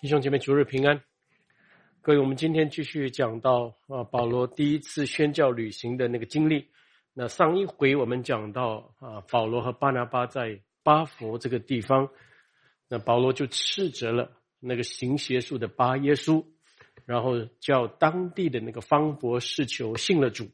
[0.00, 1.02] 弟兄姐妹，主日平安！
[2.02, 6.68] 各位，我们今天继续讲到啊，保罗第一次宣教旅行的那个经历。
[7.14, 12.08] 那上一回我们讲到啊，保罗和巴拿巴在巴佛这个地方，
[12.88, 16.46] 那保罗就斥责了那个行邪术的巴耶稣，
[17.04, 20.48] 然后叫当地的那个方伯士求信了主。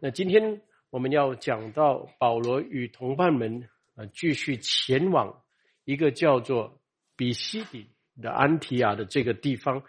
[0.00, 0.60] 那今天
[0.90, 5.40] 我们要讲到保罗与同伴们啊，继续前往
[5.84, 6.80] 一个叫做
[7.14, 7.86] 比西底。
[8.20, 9.82] 的安提亚的这个地方，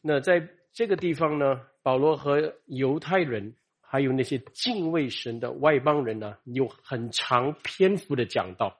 [0.00, 8.78] 那在这个地方呢，保罗和犹太人还有那些敬畏神的外邦人呢，有很长篇幅的讲到。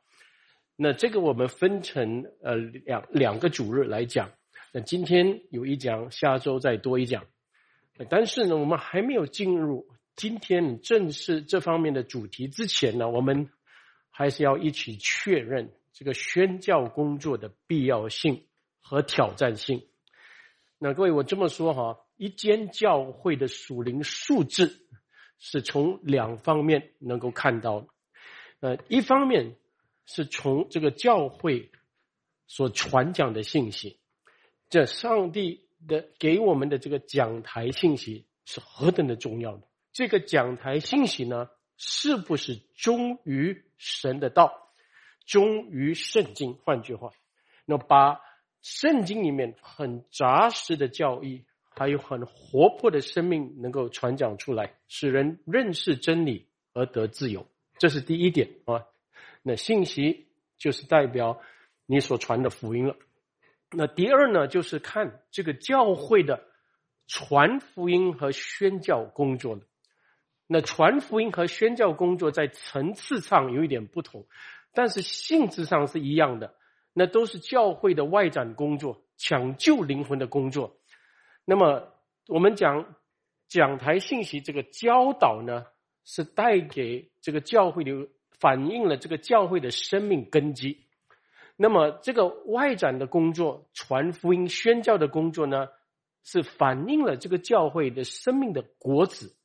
[0.77, 4.31] 那这个我们分成呃两两个主日来讲。
[4.73, 7.25] 那今天有一讲，下周再多一讲。
[8.11, 13.49] 但是呢，我们还没有进入今天正式这方面的主题之前呢，我们
[14.11, 18.43] 还是要一起确认这个宣教工作的必要性。
[18.89, 19.85] 和挑战性。
[20.79, 24.87] 那各位，我这么说哈，一间教会的属灵素质
[25.41, 27.89] 是从两方面能够看到的。
[28.61, 29.57] 呃，一方面
[30.05, 31.73] 是从这个教会
[32.47, 33.99] 所传讲的信息，
[34.69, 39.67] 这上帝的给我们的这个讲台信息是何等的重要的。
[39.93, 44.71] 这个讲台信息呢，是不是忠于神的道，
[45.25, 46.55] 忠于圣经？
[46.55, 47.11] 换句话，
[47.65, 48.21] 那把。
[48.69, 57.47] 圣经里面很扎实的教义，还有很活泼的生命，能够传讲出来，使人认识真理而得自由。
[57.79, 58.83] 这是第一点啊。
[59.45, 60.27] 那信息
[60.59, 61.41] 就是代表
[61.87, 62.97] 你所传的福音了。
[63.71, 66.43] 那第二呢，就是看这个教会的
[67.07, 69.63] 传福音和宣教工作的。
[70.49, 74.27] 那传福音和宣教工作在层次上有一点不同，
[74.75, 76.57] 但是性质上是一样的。
[76.99, 80.79] 那都是教会的外展工作，抢救灵魂的工作。
[81.45, 81.93] 那么
[82.27, 82.95] 我们讲
[83.49, 85.67] 讲台信息这个教导呢，
[86.07, 88.09] 是带给这个教会的
[88.41, 90.87] 反映了这个教会的生命根基。
[91.59, 95.69] 那么这个外展的工作，传福音宣教的工作呢，
[96.25, 99.37] 是反映了这个教会的生命的果子。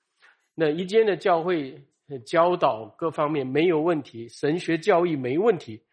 [0.55, 1.83] 那一间的教会
[2.25, 5.83] 教导各方面没有问题，神学教育没问题，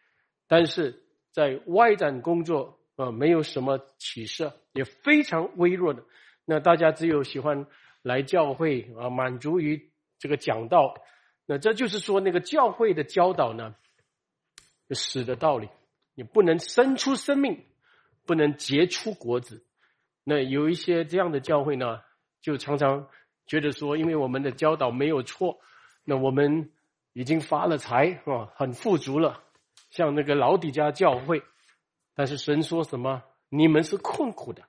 [0.47, 1.02] 但是。
[1.38, 6.03] 在外展工作啊，没有什么起色，也非常微弱的。
[6.44, 7.69] 那大家只有喜欢
[8.03, 10.97] 来教会啊，满足于这个讲道。
[11.47, 13.77] 那这就是说，那个教会的教导呢，
[14.91, 15.69] 死的道理，
[16.16, 17.65] 你不能生出生命，
[18.27, 19.65] 不能结出果子。
[20.25, 22.00] 那有一些这样的教会呢，
[22.43, 23.06] 就常常
[23.47, 25.60] 觉得说，因为我们的教导没有错，
[26.03, 26.72] 那我们
[27.12, 29.44] 已经发了财啊，很富足了。
[29.91, 31.43] 像那个老底家教会，
[32.15, 33.22] 但是神说什么？
[33.49, 34.62] 你们是困苦的，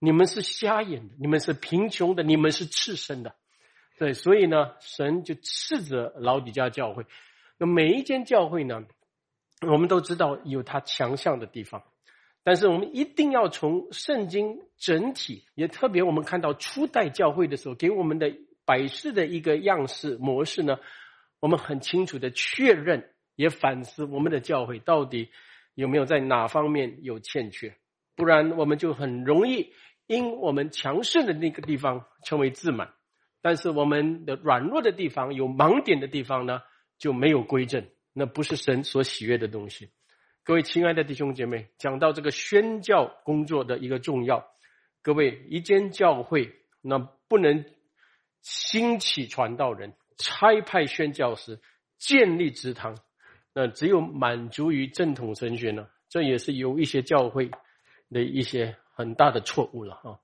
[0.00, 3.34] 你们是瞎眼的，你们是贫穷的，你们是赤身的。
[3.96, 7.06] 对，所以呢，神就斥责老底家教会。
[7.58, 8.82] 那每一间教会呢，
[9.60, 11.84] 我们都知道有它强项的地方，
[12.42, 18.34] 但是我们一定要从圣经整体，也特别我们看到初代教会的时候给我们的
[18.64, 20.78] 摆设的一个样式模式呢，
[21.38, 23.13] 我们很清楚的确认。
[23.36, 25.30] 也反思我们的教会到底
[25.74, 27.76] 有没有在哪方面有欠缺，
[28.14, 29.72] 不然我们就很容易
[30.06, 32.92] 因我们强势的那个地方成为自满，
[33.42, 36.60] 但是我们的软弱的地方有盲点的地方呢
[36.98, 39.90] 就没有归正，那不是神所喜悦的东西。
[40.44, 44.46] 各位亲爱的弟兄姐妹，讲到这个宣教工作的一个重要，
[45.02, 47.64] 各位一间教会那不能
[48.42, 51.60] 兴起传道人、差派宣教师、
[51.98, 52.96] 建立职堂。
[53.54, 55.88] 那只有满足于正统神学呢？
[56.08, 57.50] 这也是有一些教会
[58.10, 60.18] 的一些很大的错误了啊！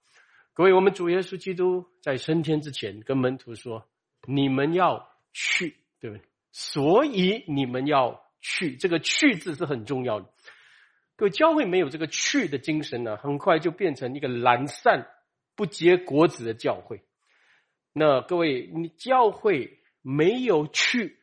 [0.53, 3.89] 各位，我们主耶稣基督在升天之前跟门徒说
[4.27, 6.25] ：“你们要去，对不对？
[6.53, 10.29] 所以你们要去，这个‘去’字是很重要的。
[11.17, 15.07] 各位，教会没有这个‘去’的精神呢，很快就变成一个懒散、
[15.55, 17.03] 不结果子的教会。
[17.93, 21.19] 那各位，你教会没有去。”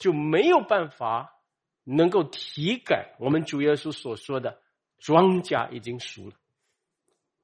[0.00, 1.40] 就没有办法
[1.84, 4.60] 能够体感我们主耶稣所说的
[4.98, 6.34] 庄稼已经熟了，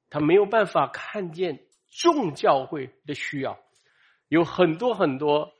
[0.09, 3.59] 他没有办法看见众教会的需要，
[4.27, 5.53] 有很多很多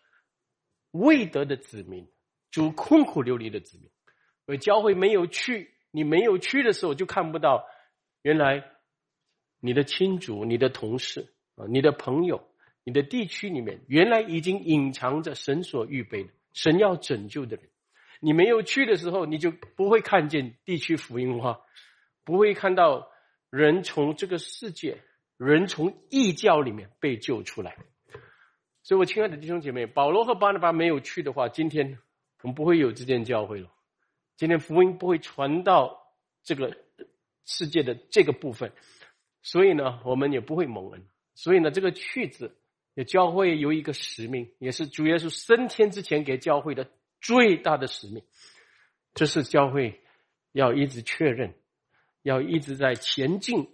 [0.92, 2.08] 未得的子民，
[2.52, 3.90] 主困苦流离的子民，
[4.46, 7.66] 而教会没有去，你没有去的时候，就看不到
[8.24, 8.72] 原来
[9.60, 12.48] 你的亲族、你的同事啊、你的朋友、
[12.84, 16.30] 你的地区里面，原来已经隐藏着神所预备的。
[16.58, 17.70] 神要拯救的人，
[18.20, 21.60] 你没有去的时候，你就不会看见地区福音化，
[22.26, 23.12] 不会看到
[23.52, 25.04] 人从这个世界，
[25.38, 27.78] 人从异教里面被救出来。
[28.82, 32.00] 所以，我亲爱的弟兄姐妹，保罗和巴拿巴没有去的话，今天
[32.42, 33.70] 我们不会有这间教会了。
[34.36, 36.12] 今天福音不会传到
[36.42, 36.76] 这个
[37.46, 38.74] 世界的这个部分，
[39.44, 41.06] 所以呢，我们也不会蒙恩。
[41.36, 42.58] 所以呢，这个去字，
[42.98, 46.90] 也教会有一个使命，也是主耶稣升天之前给教会的
[47.22, 48.24] 最大的使命。
[49.14, 50.02] 这是教会
[50.52, 51.54] 要一直确认，
[52.24, 53.70] 要一直在前进，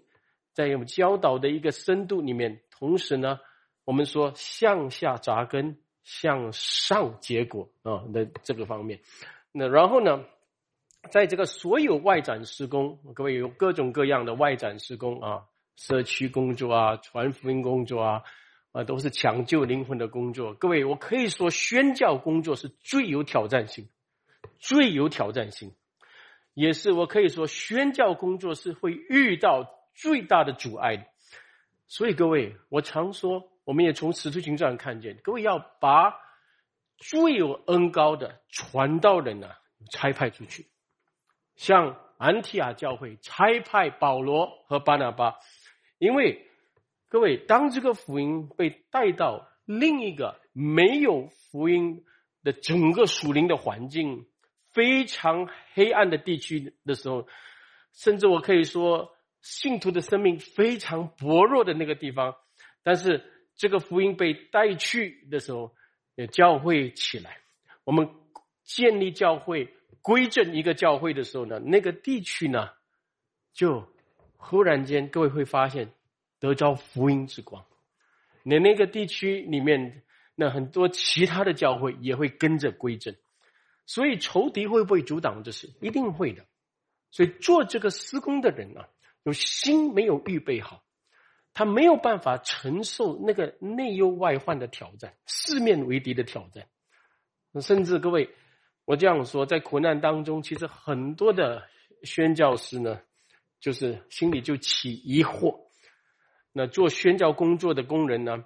[0.51, 3.39] 在我们教导的一个深度里面，同时呢。
[3.85, 9.01] 我们说向下扎根，向上结果啊的这个方面，
[9.51, 10.23] 那然后呢，
[11.11, 15.43] 在这个所有外展施工，各位有各种各样的外展施工啊，
[15.75, 18.23] 社区工作啊，传福音工作啊，
[18.73, 20.53] 啊都是抢救灵魂的工作。
[20.53, 23.87] 各位，我可以说宣教工作是最有挑战性，
[24.59, 25.73] 最有挑战性，
[26.53, 31.07] 也是我可以说宣教工作是会遇到最大的阻碍。
[31.87, 33.49] 所以各位，我常说。
[33.65, 36.19] 我们也从使徒行传看见，各位要把
[36.97, 39.47] 最有恩高的传道人呢
[39.89, 40.67] 差派出去，
[41.55, 45.35] 像安提亚教会差派保罗和巴拿巴，
[45.97, 46.45] 因为
[47.13, 52.03] 各位当这个福音被带到另一个没有福音
[52.41, 54.25] 的整个属灵的环境
[54.71, 57.27] 非常黑暗的地区的时候，
[57.91, 59.11] 甚至我可以说
[59.41, 62.35] 信徒的生命非常薄弱的那个地方，
[62.81, 63.29] 但是。
[63.55, 65.75] 这个福音被带去的时候，
[66.15, 67.37] 也教会起来。
[67.83, 68.09] 我们
[68.63, 69.71] 建立教会、
[70.01, 72.71] 归正一个教会的时候呢，那个地区呢，
[73.53, 73.87] 就
[74.37, 75.93] 忽然间，各位会发现
[76.43, 77.63] 得着福音之光。
[78.43, 80.03] 你那个地区里面，
[80.35, 83.15] 那很多其他的教会也会跟着归正。
[83.85, 85.73] 所以仇敌会不会阻挡这事？
[85.79, 86.45] 一定会的。
[87.11, 88.89] 所以做这个施工的人啊，
[89.23, 90.83] 有心没有预备好。
[91.53, 96.67] 他没有办法承受那个内忧外患的挑战，四面为敌的挑战。
[97.61, 98.29] 甚至各位，
[98.83, 101.69] 我这样说，在苦难当中，其实很多的
[102.03, 102.99] 宣教师呢，
[103.61, 105.62] 就是心里就起疑惑。
[106.53, 108.45] 那做宣教工作的工人呢，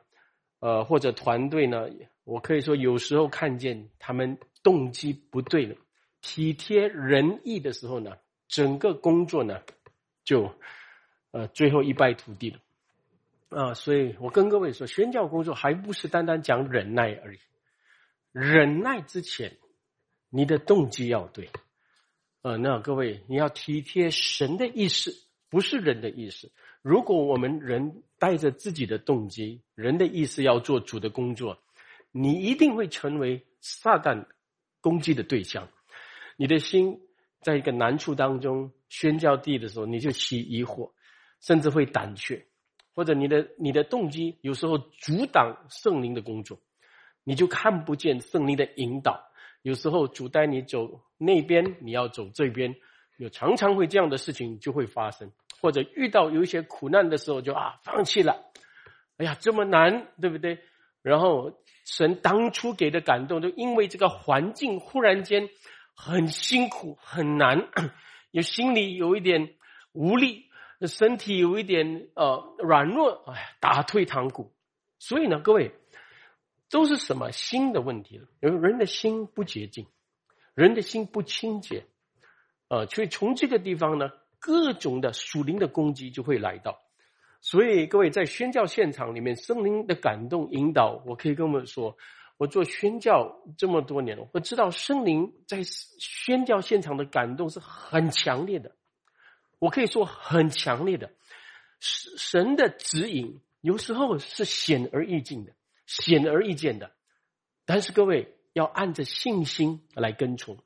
[0.60, 1.88] 呃，或者团队呢，
[2.24, 5.76] 我可以说有时候看见他们动机不对了，
[6.22, 8.18] 体贴仁义的时候呢，
[8.48, 9.62] 整个工作呢，
[10.24, 10.54] 就
[11.32, 12.60] 呃最后一败涂地了。
[13.50, 17.40] 啊，所以我跟各位说，宣教工作还不是单单讲忍耐而已。
[18.32, 19.58] 忍耐之前，
[20.30, 21.50] 你的动机要对。
[22.42, 25.14] 呃，那各位你要体贴神的意思，
[25.50, 26.52] 不是人的意思。
[26.88, 31.60] 如果我们人带着自己的动机，人的意思要做主的工作，
[32.14, 34.26] 你一定会成为撒旦
[34.80, 35.68] 攻击的对象。
[36.38, 37.02] 你的心
[37.42, 40.94] 在一个难处当中，宣教地的时候，你就起疑惑，
[41.42, 42.46] 甚至会胆怯。
[42.94, 46.58] 或者你的你的动机有时候阻挡圣灵的工作，
[47.26, 49.30] 你就看不见圣灵的引导。
[49.62, 52.78] 有时候主带你走那边，你要走这边，
[53.18, 55.34] 有常常会这样的事情就会发生。
[55.62, 58.52] 或者遇到有一些苦难的时候，就啊放弃了。
[59.18, 60.60] 哎呀，这么难，对不对？
[61.02, 65.50] 然后神当初给的感动，就因为这个环境忽然间
[65.96, 67.70] 很辛苦很难，
[68.32, 69.56] 有心里有一点
[69.94, 70.46] 无力。
[70.82, 74.54] 身体有一点呃软弱，哎，打退堂鼓。
[75.00, 75.72] 所以呢，各位
[76.70, 78.28] 都是什么心的问题了？
[78.44, 79.88] 因为人的心不洁净，
[80.54, 81.88] 人的心不清洁，
[82.68, 86.80] 呃，所以从这个地方呢，各种的属灵的攻击就会来到。
[87.42, 91.96] 所以各位在宣教现场里面，圣灵的感动引导，我可以跟我们说，
[92.38, 98.76] 我做宣教这么多年了，我知道圣灵在宣教现场的感动是很强烈的。
[99.60, 101.12] 我可以说很强烈的，
[101.80, 105.54] 神神的指引有时候是显而易见的，
[105.86, 106.92] 显而易见的。
[107.66, 110.58] 但是各位要按着信心来跟从，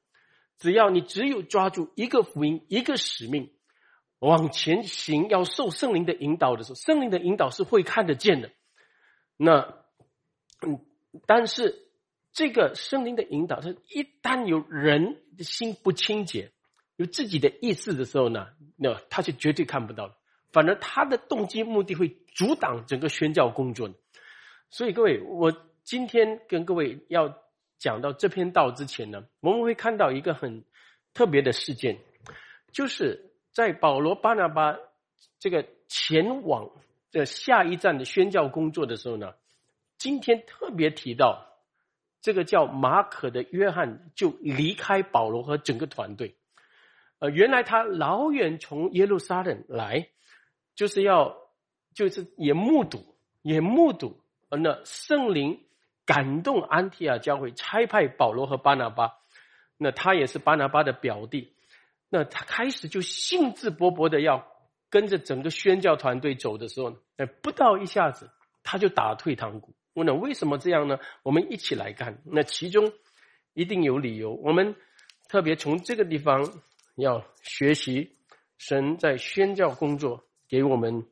[0.57, 3.51] 只要你只有抓住一个福音、一个使命
[4.21, 8.49] 往前行，要受圣灵的引导的时候，圣灵的引导是会看得见的。
[9.35, 9.83] 那
[10.65, 10.79] 嗯，
[11.25, 11.87] 但是
[12.31, 16.51] 这个圣灵的引导，它一旦有人的心不清洁。
[16.97, 20.15] 有自己的意识的时候呢，那他是绝对看不到的。
[20.51, 23.95] 反而他的动机目的会阻挡整个宣教工作的。
[24.69, 25.51] 所以各位，我
[25.83, 27.39] 今天跟各位要
[27.79, 30.63] 讲到这篇道之前呢，我们会看到一个很
[31.15, 31.97] 特别的事件，
[32.71, 34.77] 就是在保罗巴拿巴
[35.39, 36.69] 这个前往
[37.09, 39.33] 这下一站的宣教工作的时候呢，
[39.97, 41.45] 今天特别提到
[42.21, 46.35] 这个叫马可的约翰就离开保罗和整个团队。
[47.19, 50.09] 呃，原来他老远从耶路撒冷来，
[50.75, 51.37] 就是要
[51.93, 55.59] 就是也目睹也目睹，那圣灵
[56.05, 59.17] 感动安提亚教会差派保罗和巴拿巴，
[59.77, 61.53] 那他也是巴拿巴的表弟，
[62.13, 64.45] 那他开始就兴致勃勃的要
[64.89, 68.29] 跟着整个宣教团队走的时候呢，哎，不到一下子
[68.63, 69.73] 他就打退堂鼓。
[69.93, 70.99] 问了为什么这样呢？
[71.23, 72.91] 我们一起来看，那其中
[73.53, 74.33] 一定有理由。
[74.33, 74.75] 我们
[75.29, 76.51] 特别从这个地方
[76.95, 78.17] 要学习
[78.57, 81.07] 神在宣教工作给我们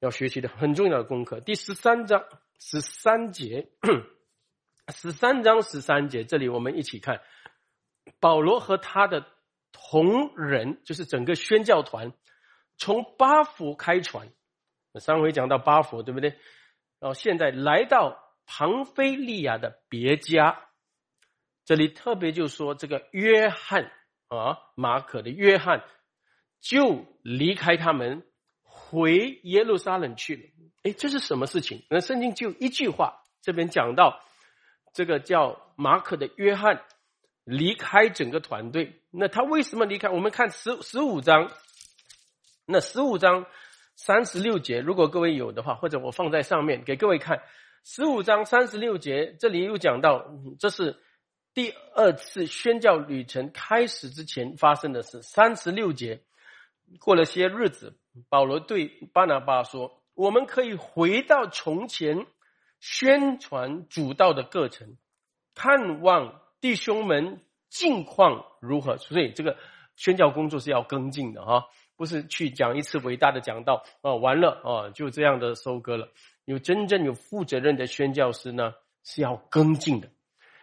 [0.00, 1.40] 要学习的很重要的功课。
[1.40, 2.24] 第十三章
[2.58, 3.68] 十三节，
[4.88, 7.20] 十三章十三节，这里我们一起看
[8.18, 9.26] 保罗和他的
[9.72, 12.12] 同仁，就是整个宣教团
[12.76, 14.28] 从巴佛开船。
[15.00, 16.30] 上回讲到巴佛，对不对？
[16.98, 20.68] 然后现在来到庞菲利亚的别家，
[21.64, 23.92] 这里特别就说这个约翰
[24.28, 25.84] 啊，马可的约翰
[26.60, 28.26] 就离开他们
[28.62, 30.42] 回耶路撒冷去了。
[30.82, 31.84] 哎，这是什么事情？
[31.90, 34.20] 那圣经就一句话，这边讲到
[34.92, 36.82] 这个叫马可的约翰
[37.48, 39.00] 离开整个团队。
[39.10, 40.08] 那他为什么离开？
[40.08, 41.50] 我们看十十五章，
[42.66, 43.46] 那十五章。
[44.00, 47.42] 三十六节，如果各位有的话，或者我放在上面给各位看。
[47.82, 50.24] 十五章三十六节，这里又讲到，
[50.60, 51.02] 这是
[51.52, 55.20] 第二次宣教旅程开始之前发生的事。
[55.22, 56.22] 三十六节，
[57.00, 62.24] 过了些日子，保罗对巴拿巴说：“我们可以回到从前
[62.78, 64.96] 宣传主道的过程，
[65.56, 69.56] 看望弟兄们近况如何。”所以这个
[69.96, 71.66] 宣教工作是要跟进的哈。
[71.96, 76.08] 不是去讲一次伟大的讲道啊，完了啊，就这样的收割了。
[76.44, 80.08] 有真正有负责任的宣教师呢，是要跟进的，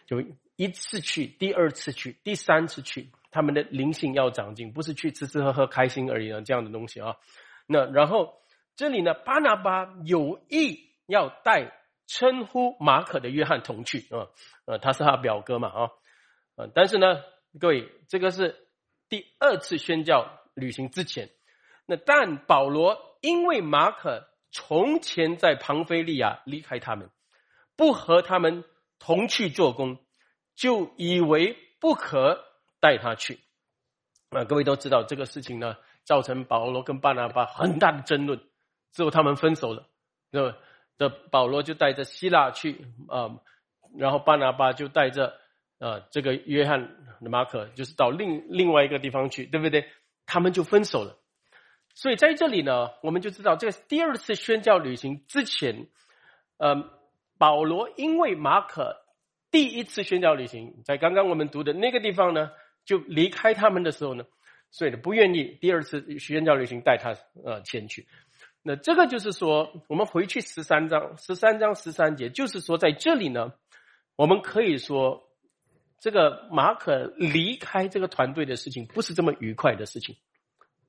[0.08, 0.24] 就
[0.56, 7.18] 一次去，第二次去，第三次去，他们的灵性要长进，不是去吃吃喝喝开心而已啊，这样的东西啊。
[7.68, 8.36] 那然后
[8.78, 11.74] 这里呢，巴拿巴有意要带
[12.08, 14.28] 称呼马可的约翰同去啊，
[14.66, 15.90] 呃，他是他表哥嘛啊，
[16.56, 17.22] 呃，但是呢，
[17.60, 18.68] 各位，这个是
[19.10, 20.42] 第二次宣教。
[20.56, 21.32] 旅行之前，
[21.86, 27.10] 那但保罗因为马可从前在庞菲利亚离开他们，
[27.76, 28.64] 不和他们
[28.98, 29.98] 同去做工，
[30.56, 32.42] 就以为不可
[32.80, 33.42] 带他去。
[34.30, 38.40] 啊，各位都知道这个事情呢，造成保罗跟巴拿巴很大的争论，
[38.94, 39.90] 之后他们分手了。
[40.32, 40.56] 那
[40.98, 43.40] 这保罗就带着希腊去啊，
[43.98, 45.34] 然后巴拿巴就带着
[45.80, 49.86] 呃这个约翰马可，就是到另另外一个地方去，对不对？
[50.26, 51.20] 他们就分手了，
[51.94, 55.88] 所以在这里呢，我们就知道这个第二次宣教旅行之前，
[56.58, 56.90] 呃，
[57.38, 58.96] 保罗因为马可
[59.52, 62.52] 第一次宣教旅行在刚刚我们读的那个地方呢，
[62.86, 64.24] 就离开他们的时候呢，
[64.72, 68.08] 所以呢不愿意第二次宣教旅行带他呃前去。
[68.66, 73.54] 那这个就是说，我们回去十三章十三章十三节，就是说在这里呢，
[74.16, 75.22] 我们可以说。
[75.98, 80.18] 这个马可离开这个团队的事情不是这么愉快的事情，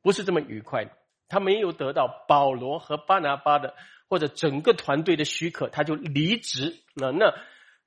[0.02, 0.90] 不是这么愉快的。
[1.28, 3.74] 他没有得到保罗和巴拿巴的
[4.10, 6.82] 或者整个团队的许可，他就离职。
[6.94, 7.32] 那那，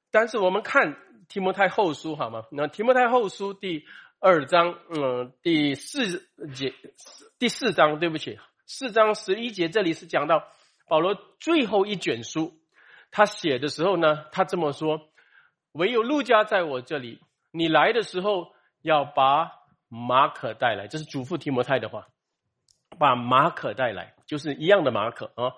[0.09, 2.45] 但是我们看提摩太后书好吗？
[2.51, 3.83] 那提摩太后书第
[4.19, 6.73] 二章，嗯，第四节
[7.37, 8.39] 第四章，对不起，
[8.71, 10.47] 四章十一节，这里是讲到
[10.87, 12.53] 保罗最后一卷书，
[13.09, 15.09] 他写的时候呢，他这么说。
[15.71, 19.49] 唯有陆家在我这里，你来的时候要把
[19.87, 22.09] 马可带来，这是祖父提摩太的话。
[22.99, 25.53] 把马可带来，就是一样的马可啊，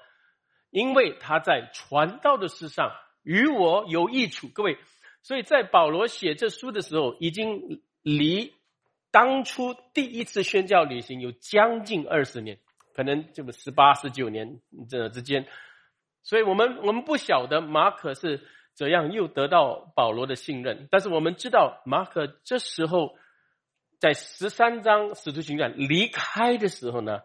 [0.69, 4.47] 因为他在传道的事上与我有益处。
[4.47, 4.77] 各位，
[5.21, 8.53] 所以在保罗写这书的时候，已经离
[9.11, 12.57] 当初第一次宣教旅行有将近二十年，
[12.93, 15.45] 可能这么十八、十九年这之间。
[16.23, 18.41] 所以我们我们不晓得马可是。
[18.73, 20.87] 怎样又得到保罗的信任？
[20.89, 23.17] 但是我们知道，马可这时候
[23.99, 27.19] 在十三章使徒行传离开的时候呢，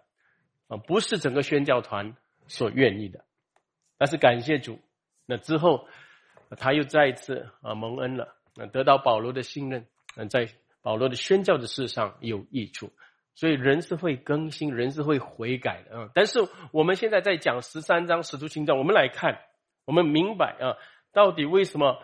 [0.67, 2.17] 啊，不是整个宣教团
[2.49, 3.25] 所愿意的。
[3.97, 4.81] 但是感谢主，
[5.25, 5.87] 那之后
[6.59, 10.49] 他又再一次啊蒙恩了，那，得到保罗的信任，嗯，在
[10.83, 12.91] 保罗的宣教的事上有益处。
[13.37, 16.11] 所以人是会更新，人是会悔改的啊。
[16.15, 16.41] 但是
[16.73, 19.39] 我们现在在讲十三章使徒行传，我们来看，
[19.85, 20.75] 我们明白啊。
[21.13, 21.99] 到底为什么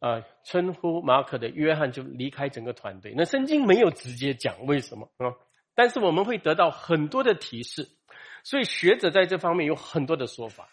[0.00, 0.22] 啊？
[0.44, 3.14] 称呼马可的约翰就离开整个团队？
[3.16, 5.34] 那圣经没有直接讲为什么啊？
[5.74, 7.88] 但是我们会得到很多的提示，
[8.44, 10.68] 所以学者在这方面有很多的说法。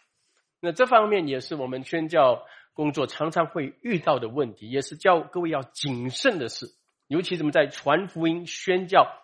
[0.60, 6.68] 那这方面也是我们宣教工作常常会遇到的问题，也是教各位要谨慎的事。
[7.08, 9.21] 尤其怎么在传福音、宣教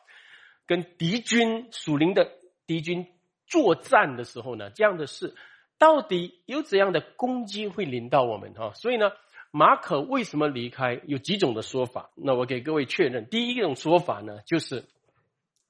[0.67, 2.31] 跟敌军属灵的
[2.67, 3.07] 敌军
[3.47, 5.33] 作战的时候呢，这样的事
[5.77, 8.73] 到底有怎样的攻击会临到我们哈？
[8.73, 9.11] 所以呢，
[9.51, 11.01] 马可为什么离开？
[11.05, 12.11] 有几种的说法。
[12.15, 14.83] 那我给各位确认，第一种说法呢，就是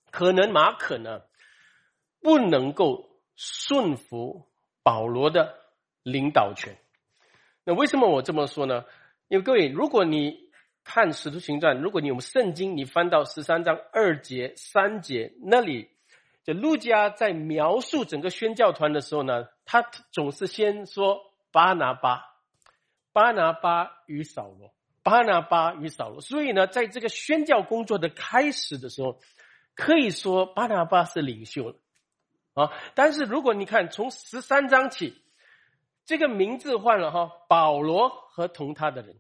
[0.10, 1.22] 可能马可呢
[2.20, 4.48] 不能够顺服
[4.82, 5.56] 保罗的
[6.02, 6.76] 领导权。
[7.64, 8.86] 那为什么我这么说呢？
[9.28, 10.47] 因为各位，如果你
[10.88, 15.90] 看《使徒行传》，如果你有圣经，你翻到十三章二节、三节那里，
[16.46, 19.82] 就路加在描述整个宣教团的时候呢，他
[20.14, 21.20] 总是先说
[21.52, 22.24] 巴拿巴，
[23.12, 26.22] 巴拿巴与扫罗，巴拿巴与扫罗。
[26.22, 29.20] 所以呢，在这个宣教工作的开始的时候，
[29.76, 31.76] 可以说巴拿巴是领袖了
[32.54, 32.72] 啊。
[32.96, 35.22] 但是如果你看从十三章起，
[36.06, 39.18] 这个名字换了哈，保罗和同他的人。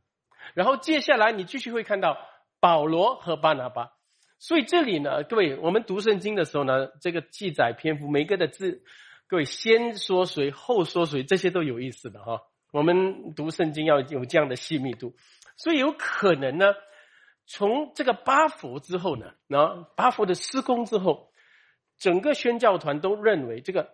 [0.53, 2.17] 然后接下来你继续会看到
[2.59, 3.91] 保罗和巴拿巴，
[4.39, 8.83] 所以这里呢，各位，我们读圣经的时候呢，这个记载篇幅每个的字，
[9.27, 12.41] 各位先说谁后说谁，这些都有意思的哈。
[12.71, 15.15] 我们读圣经要有这样的细密度，
[15.55, 16.65] 所以有可能呢，
[17.45, 21.31] 从这个巴佛之后呢，那巴佛的施工之后，
[21.97, 23.89] 整个宣教团都认为这个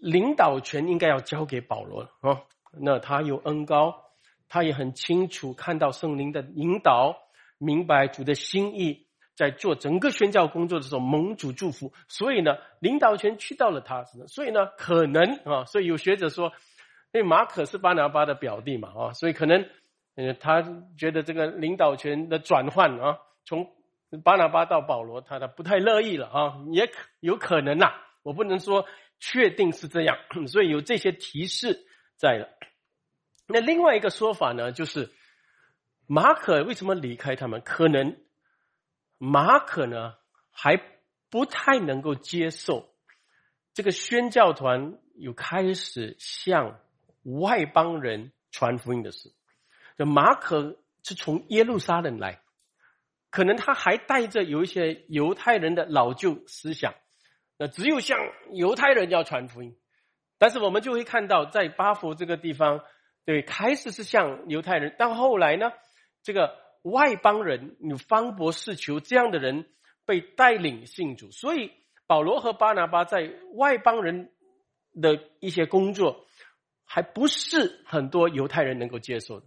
[0.00, 2.42] 领导权应该要交给保罗了啊，
[2.80, 4.03] 那他有恩高。
[4.48, 7.16] 他也很清楚看到圣灵的引导，
[7.58, 14.04] 明白主的心意，在做整个宣教工作的时候蒙主祝福，所以呢，领导权去到了他。
[14.28, 16.52] 所以呢，可能啊，所以有学者说，
[17.12, 19.68] 因为马可是巴拿巴的表弟嘛啊，所以可能，
[20.14, 20.62] 呃，他
[20.96, 23.72] 觉得这个领导权的转换啊，从
[24.22, 28.86] 巴拿巴到保罗，他的不太乐意了啊，也可有可能呐，我不能说
[29.18, 31.84] 确定是这样，所以有这些提示
[32.16, 32.48] 在了。
[33.46, 35.10] 那另外一个说法呢，就是
[36.06, 37.60] 马可为什么离开他们？
[37.60, 38.16] 可能
[39.18, 40.14] 马可呢
[40.50, 40.80] 还
[41.28, 42.94] 不太能够接受
[43.74, 46.80] 这个宣教团有开始向
[47.22, 49.34] 外邦人传福音的事。
[49.98, 52.40] 这马可是从耶路撒冷来，
[53.30, 56.94] 可能他还带着有一些犹太人的老旧思想。
[57.58, 58.18] 那只有向
[58.52, 59.76] 犹太人要传福音，
[60.38, 62.82] 但是我们就会看到在巴佛这个地方。
[63.26, 65.72] 对，开始是像犹太人，但后来呢，
[66.22, 69.64] 这个外邦人有方博士求这样的人
[70.04, 71.72] 被带领信主，所以
[72.06, 74.30] 保罗和巴拿巴在外邦人
[75.00, 76.26] 的一些工作，
[76.84, 79.46] 还不是很多犹太人能够接受的，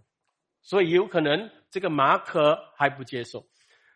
[0.60, 3.46] 所以有可能这个马可还不接受，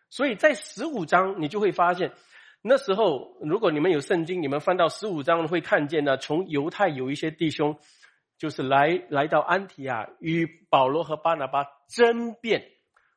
[0.09, 2.13] 所以在十五章你就会发现，
[2.61, 7.77] 那时候如果你们有圣经，你们翻到十五章会看见呢，从犹太有一些弟兄。
[8.43, 12.71] 就是来来到安提亚，与保罗和巴拿巴争辩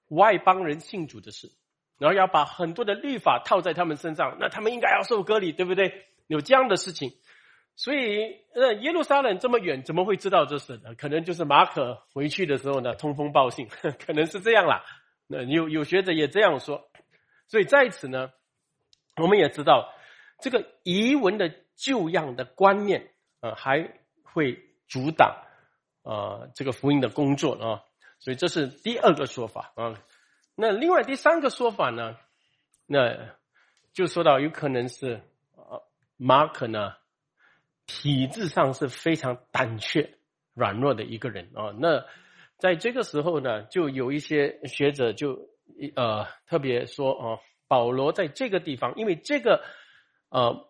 [0.07, 1.51] 外邦人信主的事，
[1.99, 6.07] 然后要把很多的律法套在他们身上，那他们应该要受割礼，对不对？
[6.29, 7.11] 有这样的事情，
[7.75, 10.95] 所以呃，耶路撒冷这么远，怎么会知道这事呢？
[10.95, 13.67] 可能就是马可回去的时候呢，通风报信，
[13.99, 14.85] 可能是这样啦。
[15.27, 16.89] 那有有学者也这样说，
[17.49, 18.31] 所以在此呢，
[19.21, 19.93] 我们也知道
[20.41, 23.11] 这个遗文的旧样的观念，
[23.41, 24.63] 呃，还会。
[24.89, 25.43] 阻挡
[26.03, 27.83] 啊，这个福音的工作啊，
[28.19, 29.95] 所以这是第二个说法啊。
[30.55, 32.17] 那另外第三个说法呢，
[32.87, 33.35] 那
[33.93, 35.21] 就说到有可能是
[35.57, 35.83] 啊，
[36.17, 36.95] 马可呢
[37.87, 40.19] 体质上是非常胆怯、
[40.55, 41.75] 软弱的一个人啊。
[41.79, 42.05] 那
[42.59, 45.49] 在这个时候呢，就有一些学者就
[45.95, 49.65] 呃特别说啊，保罗在这个地方，因为这个
[50.29, 50.69] 呃。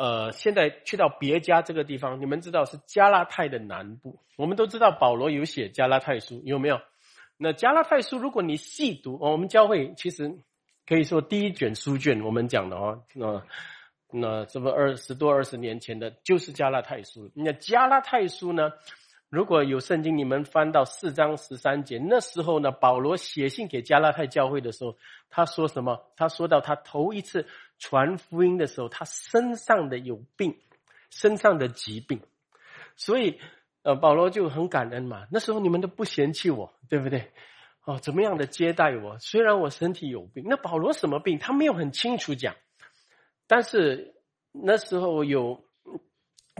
[0.00, 4.18] 呃，现在去到别家这个地方，你们知道是加拉太的南部。
[4.38, 6.80] 我们都知道保罗有写加拉太书，有没有？
[7.36, 10.38] 那加拉太书，如果你细读，我们教会其实
[10.86, 13.42] 可以说第一卷书卷，我们讲的哦，那
[14.10, 17.30] 那这么二十多二十年前的，就是加拉太书。
[17.34, 18.72] 那加拉太书呢？
[19.28, 24.96] 如果有圣经，你们翻到四章十三节，那时候呢，保罗写信给加拉太教会的时候，
[25.28, 26.00] 他说什么？
[26.16, 27.46] 他说到他头一次
[27.80, 30.56] 传福音的时候，他身上的有病，
[31.10, 32.20] 身上的疾病，
[32.94, 33.40] 所以
[33.82, 35.26] 呃，保罗就很感恩嘛。
[35.32, 37.32] 那时候你们都不嫌弃我，对不对？
[37.84, 39.18] 哦，怎么样的接待我？
[39.18, 41.40] 虽然我身体有病，那保罗什么病？
[41.40, 42.54] 他没有很清楚讲，
[43.48, 44.14] 但是
[44.52, 45.64] 那时候有，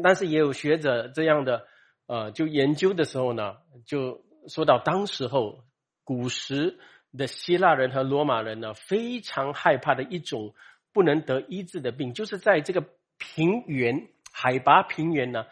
[0.03, 1.69] 但是也有学者这样的。
[2.07, 5.63] 呃，就研究的时候呢，就说到当时候
[6.03, 6.81] 古时
[7.17, 10.53] 的希腊人和罗马人呢，非常害怕的一种
[10.93, 12.85] 不能得医治的病，就是在这个
[13.19, 15.47] 平原海拔平原呢，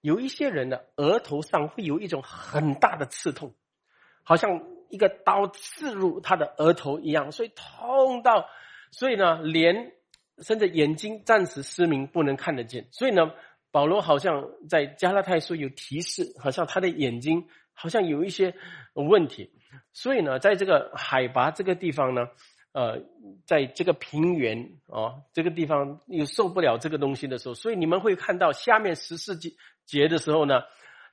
[0.00, 3.54] 有一些人呢额头上会有一种很大的刺痛，
[4.22, 8.48] 好像一个刀刺入他的额头一样，所以痛到，
[8.90, 9.92] 所以呢，连
[10.38, 12.88] 甚至眼睛暂时失明，不能看得见。
[12.90, 13.32] 所以呢，
[13.70, 18.54] 保罗好像在加拉太书有提示，好像他的眼睛好像有一些
[18.94, 19.50] 问题。
[19.92, 22.26] 所以呢，在这个海拔这个地方呢，
[22.72, 23.00] 呃，
[23.46, 29.52] 在这个平原哦，这个地方又受不了这个东西的时候，所以你们会看到下面十四节
[29.86, 30.62] 节的时候呢，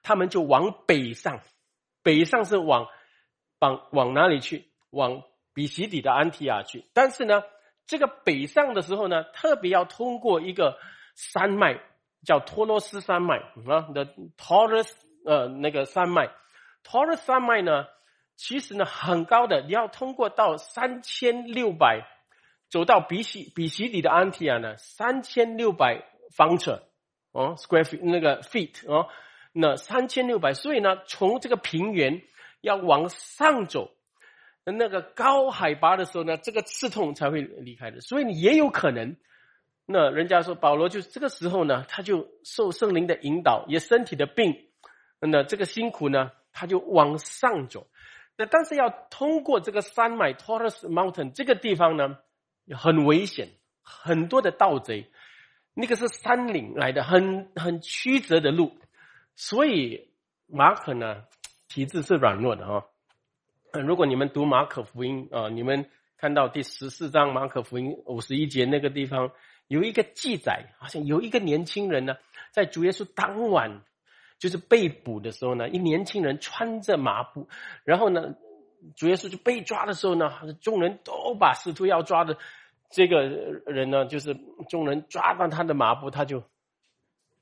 [0.02, 1.42] 他们就往北上，
[2.04, 2.88] 北上是往
[3.60, 4.66] 往往哪里去？
[4.90, 6.86] 往比西底的安提亚去。
[6.94, 7.44] 但是呢。
[7.90, 10.78] 这个北上的时候呢，特别要通过一个
[11.16, 11.82] 山脉，
[12.24, 14.06] 叫托罗斯山脉啊的
[14.38, 14.92] Taurus
[15.26, 16.30] 呃那个山脉
[16.84, 17.88] ，Taurus 山脉呢，
[18.40, 22.08] 其实呢很高的，你要通过到三千六百，
[22.70, 26.72] 走到比西比西里的安提亚呢，三千六百方尺
[27.34, 29.10] 哦，square feet 那个 feet 哦，
[29.52, 32.22] 那三千六百，所以呢，从这个平原
[32.62, 33.92] 要往上走。
[34.64, 39.18] 那个高海拔的时候呢，这个刺痛才会离开的，所以你也有可能。
[39.86, 44.70] 那人家说保罗就这个时候呢，他就受圣灵的引导，也身体的病，
[45.20, 47.88] 那这个辛苦呢，他就往上走。
[48.40, 52.20] 那但是要通过这个山脉 Taurus Mountain 这个地方呢，
[52.74, 53.50] 很危险，
[53.82, 55.12] 很多的盗贼，
[55.74, 58.78] 那个是山岭来的，很很曲折的路，
[59.36, 60.10] 所以
[60.48, 61.26] 马可呢
[61.68, 62.86] 体质是软弱的啊。
[63.74, 69.32] 如果你们读马可福音啊，你们看到第十四章马可福音五十一节那个地方
[69.68, 72.16] 有一个记载，好像有一个年轻人呢，
[72.52, 73.82] 在主耶稣当晚
[74.40, 77.48] 就是被捕的时候呢，一年轻人穿着麻布，
[77.84, 78.36] 然后呢，
[78.96, 82.38] 主耶稣就被抓的时候呢，众人都把使徒要抓的
[82.90, 84.36] 这个人呢，就是
[84.70, 86.44] 众人抓到他的麻布，他就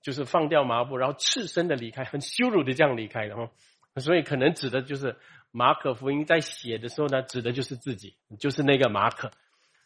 [0.01, 3.49] 就是放掉麻布，然后赤身的离开，很羞辱的这样离开的哈，
[3.95, 5.15] 所以可能指的就是。
[5.49, 9.31] 马可福音在写的时候呢，指的就是自己，就是那个马可。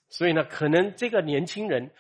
[0.10, 1.92] 所以呢，可能这个年轻人，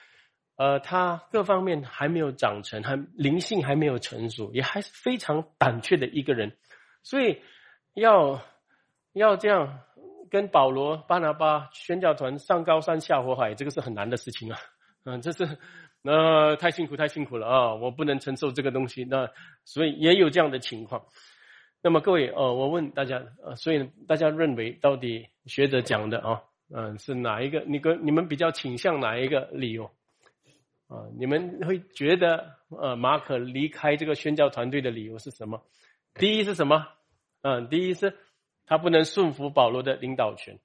[0.62, 6.56] 呃，他各方面还没有长成，还灵性还没有成熟，也还是非常胆怯的一个人。
[7.02, 7.41] 所以
[7.95, 8.39] 要
[9.13, 9.80] 要这样
[10.30, 14.60] 跟保罗、巴拿巴宣教团上高山下火海，这个是很难的事情啊。
[15.04, 15.58] 嗯，这是
[16.04, 17.74] 那太辛苦，太辛苦了啊！
[17.74, 19.04] 我不能承受这个东西。
[19.04, 19.28] 那
[19.65, 21.04] 所以也有这样的情况。
[21.82, 27.62] 那么各位，呃，我问大家，呃，所以大家认为到底学者讲的啊，嗯，是哪一个？
[27.62, 29.89] 你跟你们比较倾向哪一个理由？
[30.91, 35.63] 啊，你们会觉得，呃，马可离开这个宣教团队的理由是什么？
[36.15, 36.86] 第一是什么？
[37.43, 38.17] 嗯，第一是
[38.65, 40.60] 他不能顺服保罗的领导权。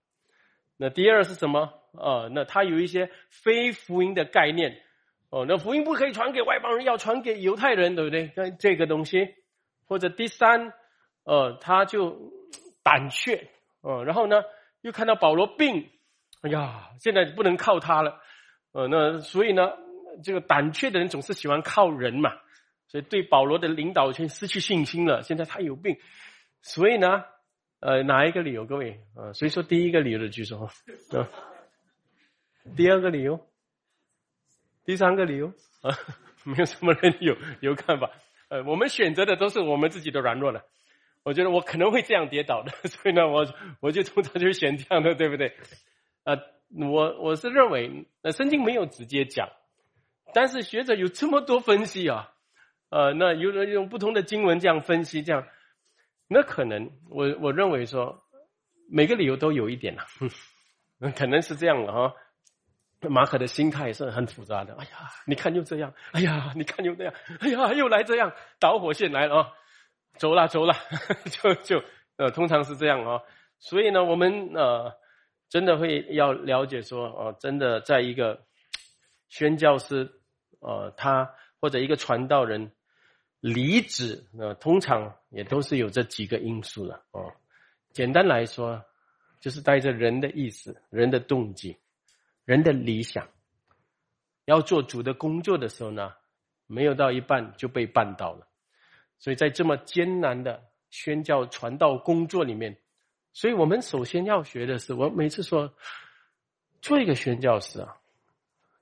[0.77, 1.73] 那第二是什么？
[1.93, 4.83] 啊，那他有一些非福音的概念。
[5.31, 8.33] 哦，那福音不可以传给外邦人，要传给犹太人，对不对？
[8.35, 9.35] 那这个东西，
[9.87, 10.73] 或者第三。
[11.29, 12.33] 呃，他就
[12.85, 14.45] 胆怯，呃，然后呢，
[14.83, 15.91] 又看到保罗病，
[16.43, 18.21] 哎呀，现在不能靠他了，
[18.71, 19.73] 呃，那所以呢，
[20.22, 22.33] 这个胆怯的人总是喜欢靠人嘛，
[22.88, 25.22] 所以对保罗的领导权失去信心了。
[25.22, 25.96] 现在他有病，
[26.62, 27.24] 所以呢，
[27.81, 28.64] 呃，哪一个理由？
[28.64, 30.70] 各位，呃，所以说第一个理由的举手，啊，
[32.76, 33.40] 第二个理由，
[34.85, 35.48] 第三个理由，
[35.83, 35.96] 啊，
[36.44, 38.11] 没有什么人有有看法，
[38.48, 40.62] 呃，我们选择的都是我们自己的软弱了。
[41.22, 43.44] 我觉得我可能会这样跌倒的， 所以呢，我
[43.81, 45.57] 我就通常就选这样的，对不对？
[46.22, 46.38] 啊，
[46.72, 49.48] 我我是认为，那圣经没有直接讲，
[50.35, 52.33] 但是学者有这么多分析啊，
[52.91, 55.47] 呃，那有人用不同的经文这样分析，这样，
[56.29, 58.23] 那可能我我认为说，
[58.91, 60.03] 每个理由都有一点呐，
[61.17, 62.15] 可能是这样的哈。
[63.09, 69.53] 马可的心态是很复杂的，哎呀，你看又这样，哎呀，你看又这样，哎呀，又来这样，导火线来了啊。
[70.19, 70.73] 走了走了，
[71.31, 71.85] 就就
[72.17, 73.21] 呃，通常是这样啊。
[73.59, 74.91] 所以呢，我们呃，
[75.51, 78.41] 真的会要了解说，哦，真的在一个
[79.29, 80.11] 宣教师，
[80.66, 82.72] 呃，他或者一个传道人
[83.38, 87.33] 离职，呃，通常也都是有这几个因素的哦。
[87.92, 88.85] 简单来说，
[89.40, 91.79] 就是带着人的意思、人的动机、
[92.44, 93.29] 人的理想，
[94.44, 96.12] 要做主的工作的时候呢，
[96.66, 98.48] 没有到一半就被绊倒了。
[99.20, 102.76] 所以在这么艰难的宣教传道工作里面，
[103.33, 105.72] 所以我们首先要学的是，我每次说，
[106.83, 107.96] 做一个宣教师啊，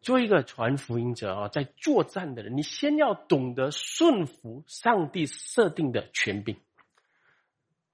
[0.04, 6.56] 做一个传福音者啊，在作战的人，你先要懂得顺服上帝设定的权柄，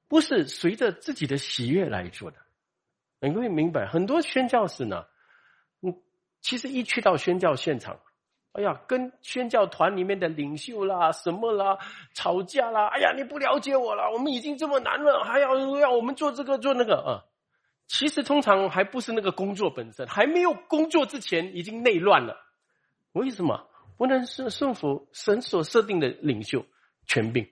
[0.09, 2.39] 不是随着自己的喜悦来做的。
[3.21, 5.07] 你会明白，很多宣教士呢，
[5.83, 5.95] 嗯，
[6.41, 8.01] 其实一去到宣教现场。
[8.55, 11.79] 哎呀，跟宣教团里面的领袖啦、什么啦
[12.15, 12.89] 吵架啦！
[12.89, 17.30] 哎呀，你不了解我了，我们已经这么难了，还要要我们做这个做那个啊！
[17.91, 22.37] 其实通常还不是那个工作本身，还没有工作之前已经内乱了。
[23.11, 26.65] 为什么不能顺顺服神所设定的领袖
[27.05, 27.51] 权柄？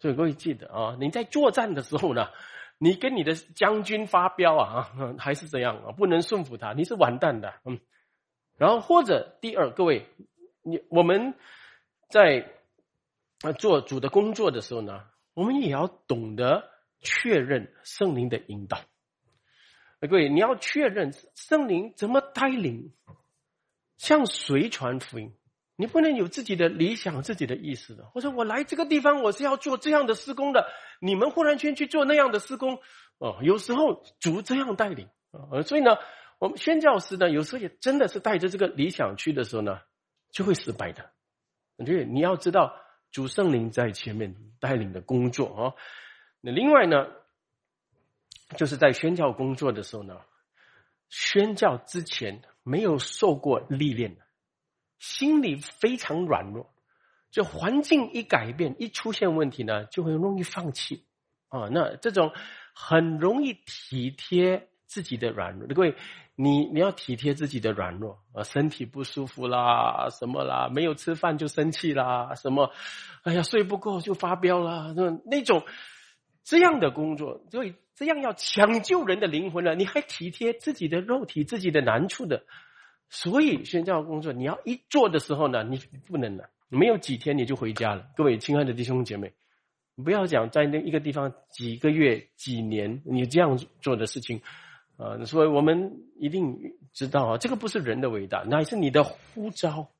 [0.00, 2.30] 所以各位记得啊，你在作战的时候呢，
[2.78, 5.92] 你跟你的将军发飙啊，还是怎样啊？
[5.92, 7.54] 不能顺服他，你是完蛋的。
[7.64, 7.78] 嗯，
[8.58, 10.08] 然后或者第二，各位，
[10.62, 11.36] 你我们
[12.08, 12.50] 在
[13.56, 16.68] 做主的工作的时候呢，我们也要懂得
[17.00, 18.80] 确认圣灵的引导。
[20.08, 22.94] 各位，你要确认圣灵怎么带领，
[23.98, 25.34] 向谁传福音？
[25.76, 28.06] 你不能有自己的理想、自己的意思的。
[28.06, 30.66] 或者我来这个地方，我是要做这样的施工的，
[31.00, 32.78] 你们忽然间去做那样的施工，
[33.18, 35.98] 哦，有时候主这样带领啊，所以呢，
[36.38, 39.80] 我们宣教师呢，有时候也真的是带着这个理想去的时候呢，
[40.32, 41.10] 就会失败的。
[41.84, 42.74] 所以你要知道，
[43.12, 45.74] 主圣灵在前面带领的工作啊。
[46.40, 47.19] 那另外呢？
[48.56, 50.16] 就是在宣教工作的时候呢，
[51.08, 54.16] 宣教之前没有受过历练，
[54.98, 56.72] 心里非常软弱，
[57.30, 61.06] 就环境一改变，一出现问题呢，就会容易放弃
[61.48, 61.68] 啊。
[61.70, 62.32] 那这种
[62.74, 65.94] 很容易体贴自己的软弱，各位，
[66.34, 72.72] 你你要体贴自己的软弱啊，身体不舒服啦，什么啦，没有吃饭就生气啦，什么，
[73.22, 75.64] 哎呀，睡不够就发飙啦，那那种
[76.42, 77.74] 这样的工作，所以。
[78.00, 82.44] 这样要抢救人的灵魂了，你还体贴自己的肉体、自己的难处的，
[83.10, 88.06] 所以宣教工作你要一做的时候呢，你不能了，没有几天你就回家了。
[88.16, 89.34] 各位亲爱的弟兄姐妹，
[90.02, 94.40] 不要讲在那一个地方几个月、几年，你这样做的事情，
[94.96, 99.90] 啊，所以我们一定知道啊，这个不是人的伟大，乃是你的呼召，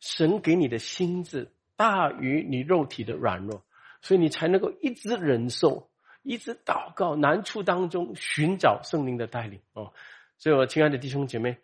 [0.00, 3.62] 神给你的心智大于你肉体的软弱，
[4.00, 5.90] 所以你才能够一直忍受。
[6.24, 9.92] 一直祷告，难处当中寻找圣灵的带领哦。
[10.38, 11.56] 所以，我亲爱的弟兄姐妹，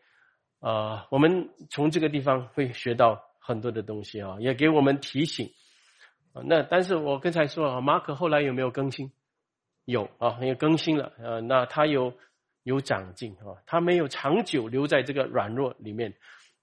[0.61, 5.51] 啊，我们从这个地方会学到很多的东西啊，也给我们提醒
[6.35, 6.43] 啊。
[6.45, 9.11] 那但是我刚才说啊，马可后来有没有更新？
[9.87, 11.41] 有啊，也更新了啊。
[11.41, 12.15] 那他有
[12.63, 16.15] 有长进啊，他没有长久留在这个软弱里面。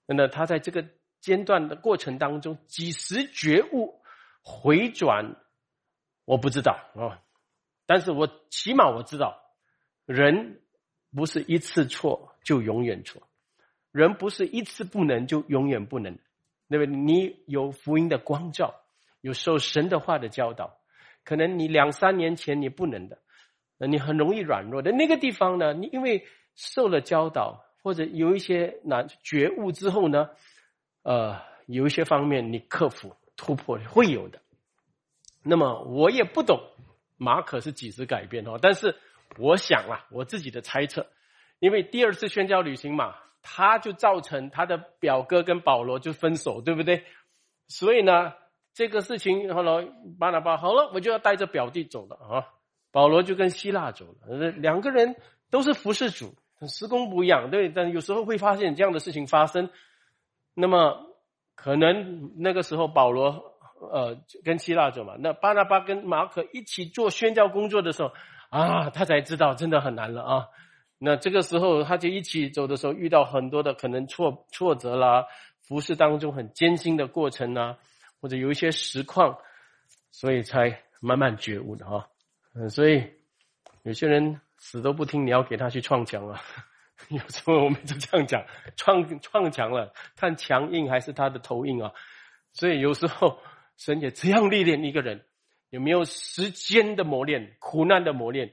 [0.06, 0.82] 那他在这个
[1.20, 4.00] 间断的过程当中，几时觉悟
[4.40, 5.36] 回转，
[6.24, 7.20] 我不知道啊。
[7.88, 9.40] 但是我起码我知道，
[10.04, 10.60] 人
[11.16, 13.22] 不是一次错就永远错，
[13.92, 16.18] 人不是一次不能就永远不能。
[16.66, 18.74] 那么你有福音的光照，
[19.22, 20.76] 有受神的话的教导，
[21.24, 23.20] 可能你两三年前你不能的，
[23.78, 25.72] 你很容易软弱的那个地方呢？
[25.72, 30.28] 你因为受了教导，或者有一些难觉悟之后呢，
[31.04, 34.42] 呃，有一些方面你克服突破会有的。
[35.42, 36.60] 那么我也不懂。
[37.18, 38.58] 马可是几时改变哦？
[38.62, 38.96] 但是
[39.36, 41.06] 我想啊，我自己的猜测，
[41.58, 47.04] 因为第二次宣教旅行嘛，他就造成他的表哥跟保罗就分手，对不对？
[47.66, 48.32] 所以呢，
[48.72, 49.86] 这个事情后来
[50.18, 52.48] 巴拿巴好了，我就要带着表弟走了啊。
[52.92, 55.16] 保罗就跟希腊走了，两个人
[55.50, 56.34] 都是服侍主，
[56.68, 57.68] 时工不一样，对。
[57.68, 59.68] 但有时候会发现这样的事情发生，
[60.54, 61.04] 那么
[61.54, 63.47] 可能那个时候保罗。
[63.80, 68.12] 呃，跟希腊走嘛，那巴拿巴跟马可一起做宣教工作的时候，
[68.50, 70.46] 啊，他才知道真的很难了啊。
[70.98, 75.26] 那这个时候他就一起走的时候，遇到很多的可能挫挫折啦，
[75.60, 77.78] 服侍当中很艰辛的过程啊，
[78.20, 79.38] 或者有一些实况，
[80.10, 82.08] 所以才慢慢觉悟的哈。
[82.54, 83.04] 嗯，所以
[83.84, 86.40] 有些人死都不听，你要给他去撞墙啊。
[87.10, 91.92] 有时候我们就这样讲，撞撞墙了，看墙硬还是他的头硬啊。
[92.52, 93.38] 所以有时候。
[93.78, 95.24] 神也这样历练一个人，
[95.70, 98.52] 有没有时间的磨练、苦难的磨练，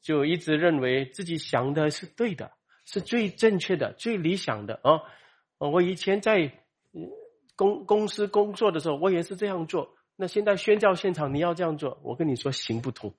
[0.00, 2.52] 就一直认为自己想的是对的，
[2.86, 5.02] 是最正确的、最理想的啊！
[5.58, 6.52] 我以前在
[7.56, 9.96] 公公司工作的时候，我也是这样做。
[10.14, 13.12] 那现在宣教现场，你要这样做，我跟你说行不通，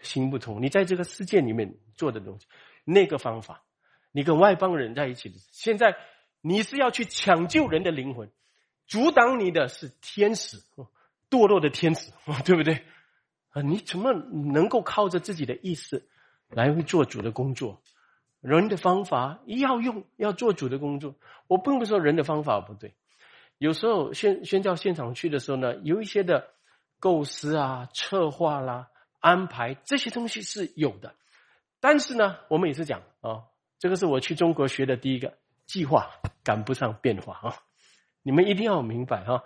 [0.00, 0.62] 行不通。
[0.62, 2.46] 你在这个世界里面做的东西，
[2.84, 3.64] 那个方法，
[4.12, 5.96] 你跟外邦人在一起，现在
[6.40, 8.30] 你是要去抢救人的灵魂。
[8.86, 10.58] 阻挡你的是天使，
[11.30, 12.12] 堕落的天使，
[12.44, 12.84] 对不对？
[13.50, 16.08] 啊，你怎么能够靠着自己的意识
[16.48, 17.82] 来做主的工作？
[18.40, 21.14] 人的方法要用，要做主的工作。
[21.46, 22.94] 我并不是说人的方法不对，
[23.58, 26.48] 有时候宣宣教现场去的时候呢，有一些的
[26.98, 28.88] 构思啊、策划啦、
[29.20, 31.14] 安排这些东西是有的，
[31.78, 33.44] 但是呢，我们也是讲啊，
[33.78, 36.10] 这个是我去中国学的第一个计划
[36.42, 37.56] 赶不上变化啊。
[38.22, 39.44] 你们一定要明白哈，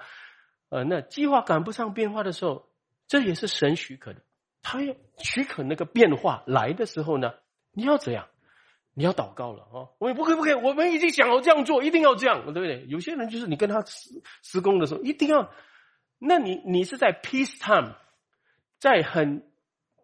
[0.69, 2.69] 呃，那计划赶不上变化的时候，
[3.09, 4.23] 这也是神许可的。
[4.63, 7.35] 他要许可那个变化来的时候呢，
[7.73, 8.27] 你要怎样？
[8.99, 9.93] 你要祷告了啊！
[9.99, 12.87] 我们不可以，不可以，我们已经想好这样做，一定要这样，对不对？
[12.89, 15.53] 有些人就是你跟他施施工的时候，一定要，
[16.19, 17.93] 那你你是在 peace time，
[18.79, 19.47] 在很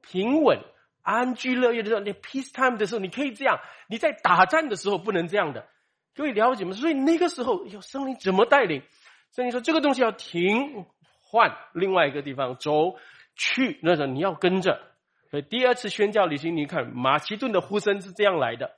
[0.03, 0.61] 平稳、
[1.01, 3.57] 安居乐业的时候，你 peace time 的时候，你可以这样；
[3.89, 5.67] 你在打仗的时候不能这样的，
[6.15, 6.73] 各位了解吗？
[6.73, 8.83] 所以那个时候要圣灵怎么带领？
[9.31, 10.85] 圣灵说这个东西要停，
[11.21, 12.97] 换另外一个地方走
[13.35, 14.79] 去，那时候你要跟着。
[15.31, 18.73] 所以第二次宣教旅行，你看马其顿的呼声是这样来的。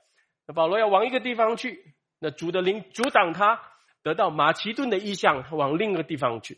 [0.47, 3.59] 那保罗要往一个地方去，那主的灵阻挡他，
[4.01, 6.57] 得到马其顿的意向，往另一个地方去。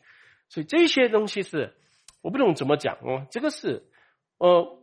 [0.49, 1.73] 所以这些东西是
[2.21, 3.89] 我不懂怎么讲哦，这个是
[4.37, 4.79] 呃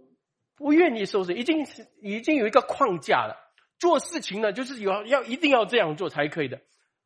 [0.56, 3.43] 不愿意受制，已经是已经有一个框架了。
[3.84, 6.62] 做事情呢，就是有要一定要这样做才可以的，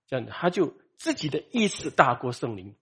[0.06, 2.76] 这样他就自己的意识大过圣灵。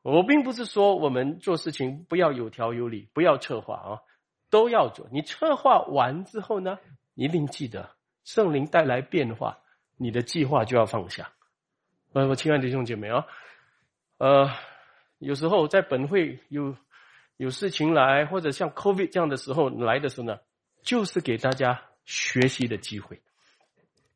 [0.00, 3.90] 我并不是说我们做事情不要有条有理，不要策划啊，
[4.48, 5.06] 都要做。
[5.12, 6.78] 你策划完之后呢，
[7.14, 7.90] 一定记得。
[8.24, 9.58] 圣灵带来变化，
[9.98, 11.30] 你的计划就要放下。
[12.14, 13.26] 呃，我亲爱的弟兄姐妹啊，
[14.16, 14.50] 呃，
[15.18, 16.74] 有时候在本会有
[17.36, 20.38] 有事情来，或者像 COVID 这样的时候来的时候呢，
[20.82, 23.22] 就是给大家学习的机会。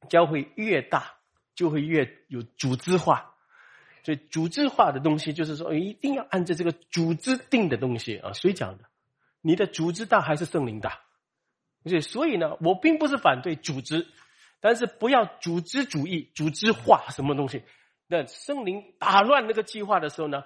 [0.08, 1.14] 教会越大，
[1.54, 3.34] 就会越有组织化。
[4.02, 8.32] 所以组织化的东西，就是说一定要按照这个组织定的东西啊。
[8.34, 8.84] 谁讲的？
[9.40, 11.00] 你的组织大还是圣灵大？
[11.84, 14.06] 对，所以呢，我并不是反对组织，
[14.60, 17.62] 但是不要组织主义、组织化什么东西。
[18.06, 20.44] 那圣灵打乱那个计划的时候呢，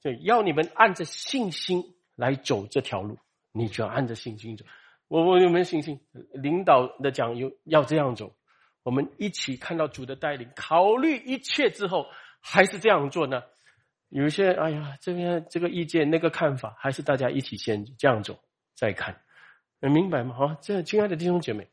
[0.00, 3.18] 就要你们按着信心来走这条路，
[3.52, 4.64] 你就要按着信心走。
[5.08, 6.00] 我我有没有信心？
[6.32, 8.34] 领导的讲有要这样走，
[8.82, 12.06] 我们一起看到主的带领，考虑一切之后，
[12.40, 13.42] 还是这样做呢？
[14.08, 18.38] 有一些哎呀，这边这个意见那个看法，还是大家一起先这样走，
[18.74, 19.20] 再看。
[19.80, 20.34] 能明白吗？
[20.34, 21.68] 好，这亲爱的弟兄姐妹，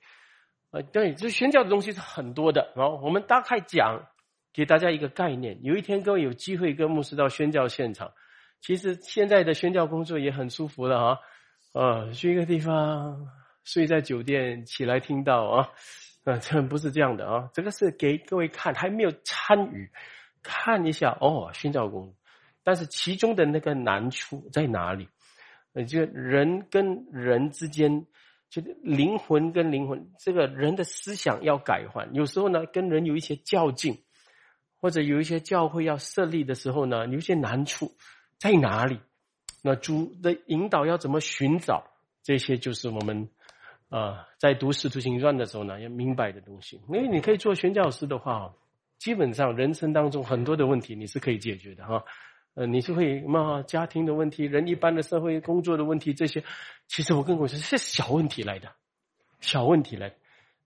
[0.71, 2.73] 呃，对，这宣教的东西是很多的。
[2.75, 4.07] 然后我们大概讲，
[4.51, 5.57] 给大家一个概念。
[5.63, 8.11] 有一天各位有机会跟牧师到宣教现场，
[8.61, 11.19] 其实现在的宣教工作也很舒服了啊。
[11.73, 13.27] 啊，去一个地方
[13.63, 15.69] 睡在酒店，起来听到啊，
[16.23, 17.49] 啊，这不是这样的啊。
[17.51, 19.89] 这个是给各位看，还没有参与，
[20.43, 22.13] 看一下哦，宣教工，
[22.63, 25.09] 但是其中的那个难处在哪里？
[25.73, 28.05] 呃，就人跟人之间，
[28.51, 32.13] 就灵魂跟灵魂，这个人的思想要改换。
[32.13, 34.03] 有时候呢，跟人有一些较劲，
[34.79, 37.91] 或者有一些教会要设立的时候呢，有一些难处
[38.37, 38.99] 在哪里？
[39.65, 41.85] 那主的引导要怎么寻找？
[42.21, 43.29] 这些就是我们
[43.89, 46.81] 啊，在读《使徒行传》的时候呢，要明白的东西。
[46.89, 48.53] 因为你可以做宣教师的话，
[48.97, 52.03] 基本上人生当中很多的问题你是可以解决的哈。
[52.55, 56.43] 呃，你是会什么家庭的问题，人一般的社会工作的问题，这些，
[56.87, 58.69] 其实我跟我说是小问题来的，
[59.39, 60.13] 小问题来。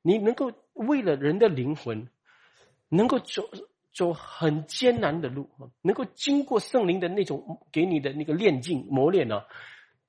[0.02, 2.10] 你能够为了人的灵魂，
[2.90, 3.50] 能够做
[3.98, 5.50] 走很艰难的路，
[5.82, 9.42] 能够经过圣灵的那种给你的那个炼境磨练呢？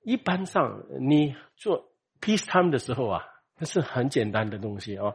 [0.02, 3.24] 一般上你做 peace time 的时候啊，
[3.58, 5.14] 那是很简单的东西啊。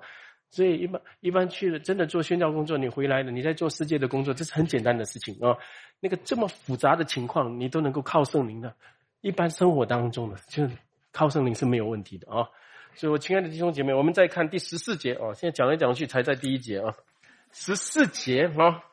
[0.50, 5.56] 所以一般一般去了，真的做宣教工作，你回来了，你在做世界的工作，这是很简单的事情啊。
[6.00, 8.76] 那个这么复杂的情况，你都能够靠圣灵的，
[9.22, 10.68] 一般生活当中的，就
[11.12, 12.50] 靠圣灵是没有问题的啊。
[12.96, 16.96] 所以我亲爱的弟兄姐妹，我们再看第十四节啊，现在讲来讲去才在第一节啊。
[17.54, 18.84] 十四节啊，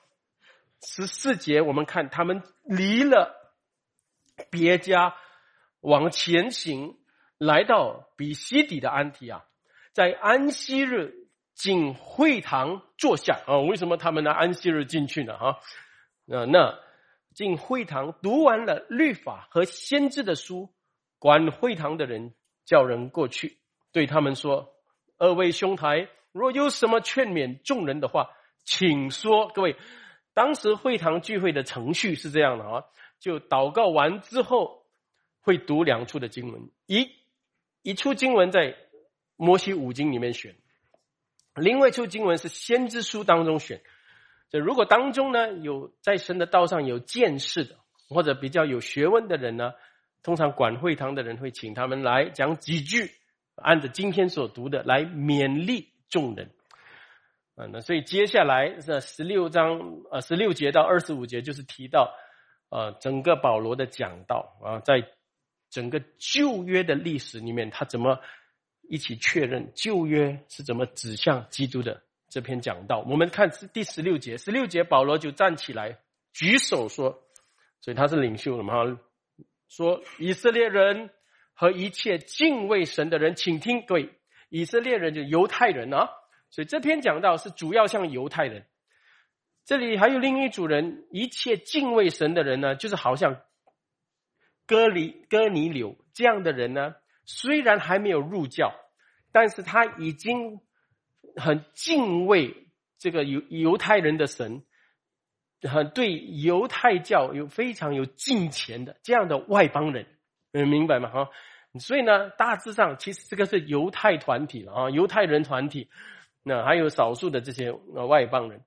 [0.81, 3.35] 十四节我们看他们离了
[4.51, 5.17] 别家，
[5.81, 6.97] 往前行，
[7.39, 9.45] 来到比西底的安提亚，
[9.93, 11.19] 在安息日。
[11.53, 13.59] 进会堂坐下啊？
[13.59, 14.33] 为什么他们呢？
[14.33, 15.37] 安息日进去呢？
[15.37, 15.59] 哈，
[16.25, 16.79] 那那
[17.35, 20.73] 进会堂读完了律法和先知的书，
[21.19, 22.33] 管会堂的人
[22.65, 23.59] 叫人过去，
[23.93, 24.73] 对他们说
[25.21, 28.31] ：“二位兄台，若有什么劝勉众人的话，
[28.65, 29.77] 请说。”各位，
[30.35, 32.85] 当时会堂聚会的程序是这样的啊，
[33.19, 34.87] 就祷告完之后
[35.41, 37.11] 会读两处的经文，一
[37.83, 38.77] 一处经文在
[39.37, 40.55] 摩西五经里面选。
[41.57, 43.83] 另外一处经文是先知书当中选，
[44.51, 47.77] 就如果当中呢有在神的道上有见识的，
[48.09, 49.73] 或者比较有学问的人呢，
[50.23, 53.11] 通常管会堂的人会请他们来讲几句，
[53.57, 56.55] 按照今天所读的来勉励众人。
[57.61, 59.81] 啊，那所以接下来这十六章
[60.11, 62.15] 呃十六节到二十五节就是提到，
[62.71, 65.07] 呃整个保罗的讲道啊，在
[65.69, 68.21] 整个旧约的历史里面，他怎么。
[68.93, 73.05] 一起确认旧约是怎么指向基督的这篇讲道。
[73.09, 76.01] 我们看第十六节，十六节保罗就站起来
[76.33, 77.23] 举手说，
[77.81, 78.99] 所以他是领袖了嘛？
[79.69, 81.11] 说以色列人
[81.55, 84.11] 和一切敬畏神的人，请听，各位，
[84.49, 86.11] 以色列人就犹太人啊，
[86.51, 88.67] 所以这篇讲到是主要像犹太人。
[89.65, 93.41] 这里还有另一组人，一切敬畏神的人呢，就是好像
[94.67, 96.95] 哥尼哥尼流这样的人呢，
[97.25, 98.73] 虽然还没有入教，
[99.31, 100.61] 但是他已经
[101.37, 102.67] 很敬畏
[102.99, 104.65] 这个犹犹太人的神，
[105.63, 110.07] 很对犹太教有非常有敬虔的这样的外邦人，
[110.53, 111.11] 嗯，明白吗？
[111.11, 111.31] 哈。
[111.79, 115.89] 所以呢，大致上其实这个是犹太团体了啊，犹太人团体，
[116.43, 118.65] 那还有少数的这些呃外邦人。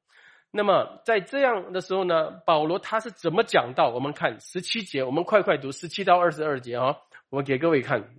[0.51, 3.89] 那么在这样的时候呢，保罗他是怎么讲到？
[3.89, 6.97] 我们看十七节，我们快快读十七到二十二节啊，
[7.29, 8.13] 我给各位看。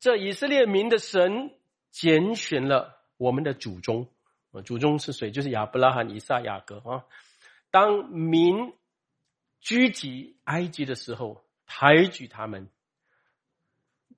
[0.00, 1.50] 这以色列民的神
[1.90, 4.08] 拣选了我们的祖宗，
[4.52, 5.30] 啊，祖宗是谁？
[5.30, 7.04] 就是亚伯拉罕、以撒、雅各啊。
[7.70, 8.72] 当民
[9.60, 11.42] 聚集埃及的时候。
[11.66, 12.68] 抬举他们，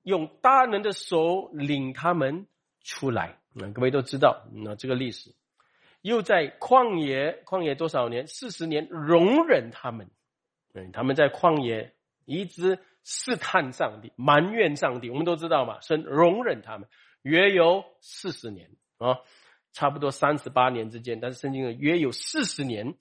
[0.03, 2.45] 用大能的手领他们
[2.87, 3.37] 出来。
[3.53, 5.35] 那各位都知道，那这个历史
[6.01, 8.25] 又在旷野，旷野多少年？
[8.27, 10.09] 四十年，容忍他们。
[10.73, 11.93] 嗯，他们在旷野
[12.25, 15.09] 一直试探上帝，埋怨上帝。
[15.09, 16.87] 我们都知道嘛，是容忍他们，
[17.23, 18.69] 约有四十年
[18.99, 19.17] 啊，
[19.73, 21.19] 差不多三十八年之间。
[21.19, 22.95] 但是圣经约有四十年，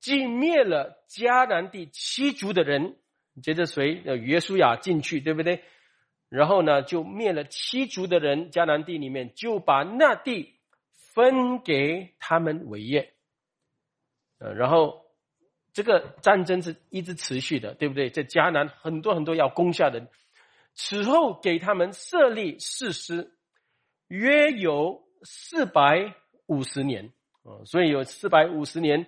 [0.00, 2.96] 既灭了迦南地七族的人。
[3.42, 4.00] 接着谁？
[4.06, 5.64] 呃，约书亚进去，对不对？
[6.34, 10.58] 然后呢，就灭了七族的人，迦南地里面就把那地
[10.90, 13.12] 分给他们为业。
[14.40, 15.04] 呃，然后
[15.72, 18.10] 这个战争是一直持续的，对不对？
[18.10, 20.08] 在迦南很多很多要攻下的，
[20.74, 23.30] 此后给他们设立誓师，
[24.08, 26.16] 约有四百
[26.46, 27.12] 五十年。
[27.44, 29.06] 哦，所以有四百五十年，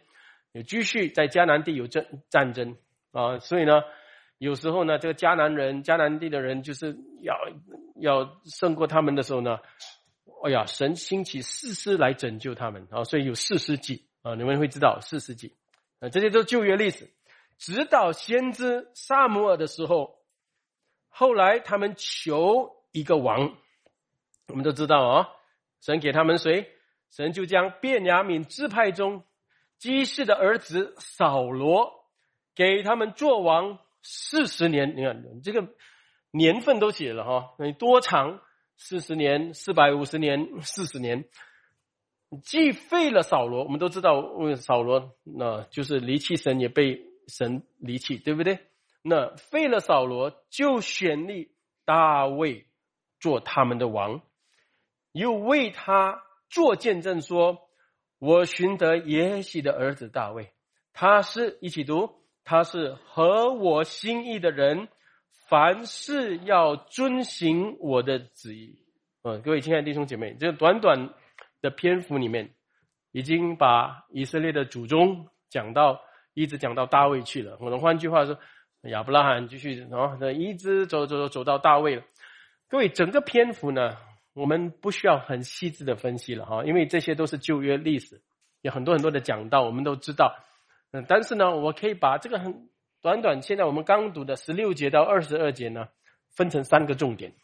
[0.53, 2.77] 有继续在迦南地有战战争
[3.11, 3.83] 啊，所以呢。
[4.39, 7.35] 有时候呢，这个迦南人、迦南地的人，就是要
[7.99, 9.59] 要胜过他们的时候呢，
[10.45, 15.55] 哎呀，神兴起四师来拯救他们啊，所以有四师记啊，你们会知道四师记
[16.01, 17.11] 啊，这些都是旧约历史。
[17.57, 20.19] 直到先知萨姆尔的时候，
[21.09, 23.57] 后来他们求一个王，
[24.49, 25.29] 我们都知道啊，
[25.81, 26.71] 神给他们谁？
[27.09, 29.25] 神就将便雅悯支派中
[29.79, 32.05] 基士的儿子扫罗
[32.55, 33.79] 给他们做王。
[34.09, 35.69] 四十年，你看这个
[36.31, 38.41] 年份都写了哈，你多长？
[38.79, 41.25] 四十年、四百五十年、四十年，
[42.43, 44.23] 既废了扫罗，我们都知道，
[44.57, 48.59] 扫罗那就是离弃神，也被神离弃，对不对？
[49.01, 51.53] 那废了扫罗，就选立
[51.87, 52.67] 大卫
[53.19, 54.21] 做他们的王，
[55.13, 57.71] 又为他做见证，说
[58.21, 60.53] ：“我寻得耶西的儿子大卫，
[60.93, 62.15] 他是一起读。”
[62.47, 64.87] 他是合我心意的人，
[65.49, 68.79] 凡事要遵行我的旨意。
[69.23, 71.11] 嗯，各位亲爱的弟兄姐妹，这短短
[71.61, 72.55] 的篇幅里面，
[73.11, 76.01] 已经把以色列的祖宗讲到，
[76.35, 77.59] 一直讲到大卫去了。
[77.59, 78.39] 我们换句话说，
[78.83, 82.05] 亚伯拉罕继续啊，一直走走走走到大卫了。
[82.69, 83.97] 各位，整个篇幅呢，
[84.35, 88.23] 我们不需要很细致的分析了哈，因为这些都是旧约历史，
[88.61, 90.33] 有很多很多的讲到，我们都知道。
[90.93, 92.69] 嗯，但是呢，我可以把这个很
[93.03, 95.89] 短短，现在我们刚读的十六节到二十二节呢，
[96.35, 97.35] 分成三个重点。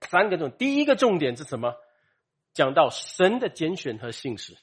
[0.00, 1.74] 三个重，第一个重点是什么？
[2.52, 4.56] 讲到神的拣选和信使，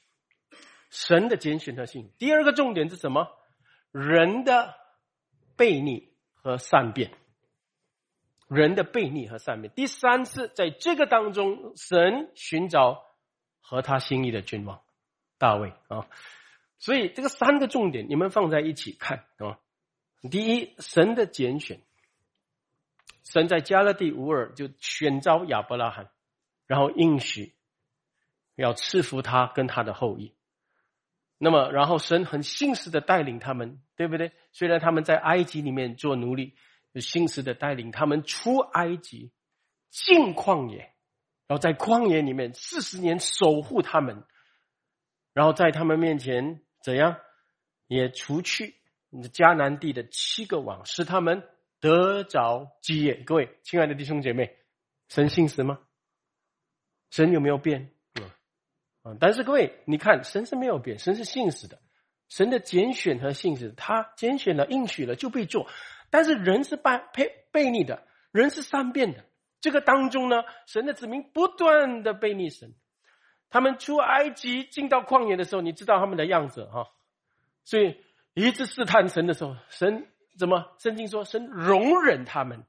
[0.90, 2.12] 神的拣选和信。
[2.18, 3.28] 第二个重点是什么？
[3.92, 4.74] 人的
[5.56, 7.12] 悖逆和善变，
[8.48, 9.72] 人的悖逆和善变。
[9.74, 13.04] 第三次，在这个当中，神寻找
[13.60, 14.82] 和他心意的君王
[15.38, 16.06] 大卫啊。
[16.78, 19.58] 所以这个三个重点，你们放在一起看啊。
[20.30, 21.80] 第一，神的拣选，
[23.24, 26.10] 神在加勒第乌尔就选召亚伯拉罕，
[26.66, 27.54] 然后应许
[28.56, 30.34] 要赐福他跟他的后裔。
[31.36, 34.32] 那么，然后神很信实的带领他们，对不对？
[34.50, 36.56] 虽然他们在埃及里面做奴隶，
[36.92, 39.32] 就信实的带领他们出埃及，
[39.90, 40.92] 进旷野，
[41.46, 44.24] 然后在旷野里面四十年守护他们，
[45.32, 46.62] 然后在他们面前。
[46.82, 47.18] 怎样
[47.86, 48.76] 也除去
[49.32, 51.42] 迦南地的七个王，使他们
[51.80, 53.14] 得着基业。
[53.14, 54.56] 各位亲爱的弟兄姐妹，
[55.08, 55.80] 神信实吗？
[57.10, 57.90] 神有没有变？
[59.02, 61.80] 啊，但是各位，你看神是没有变，神是信实的。
[62.28, 65.66] 神的拣选和信实，他拣选了、应许了就被做。
[66.10, 69.24] 但是人是背背背逆的，人是善变的。
[69.60, 72.74] 这个当中呢，神的子民不断的背逆神。
[73.50, 76.88] 他们出埃及进到旷野的时候，你知道他们的样子哈，
[77.64, 77.96] 所以
[78.34, 80.06] 一直试探神的时候，神
[80.38, 80.72] 怎么？
[80.78, 82.64] 圣经说神容忍他们，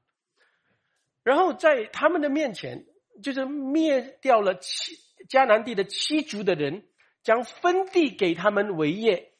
[1.22, 2.86] 然后在他们的面前，
[3.22, 4.96] 就是灭掉了七
[5.28, 6.82] 迦南地的七族的人，
[7.22, 9.32] 将分地给他们为业，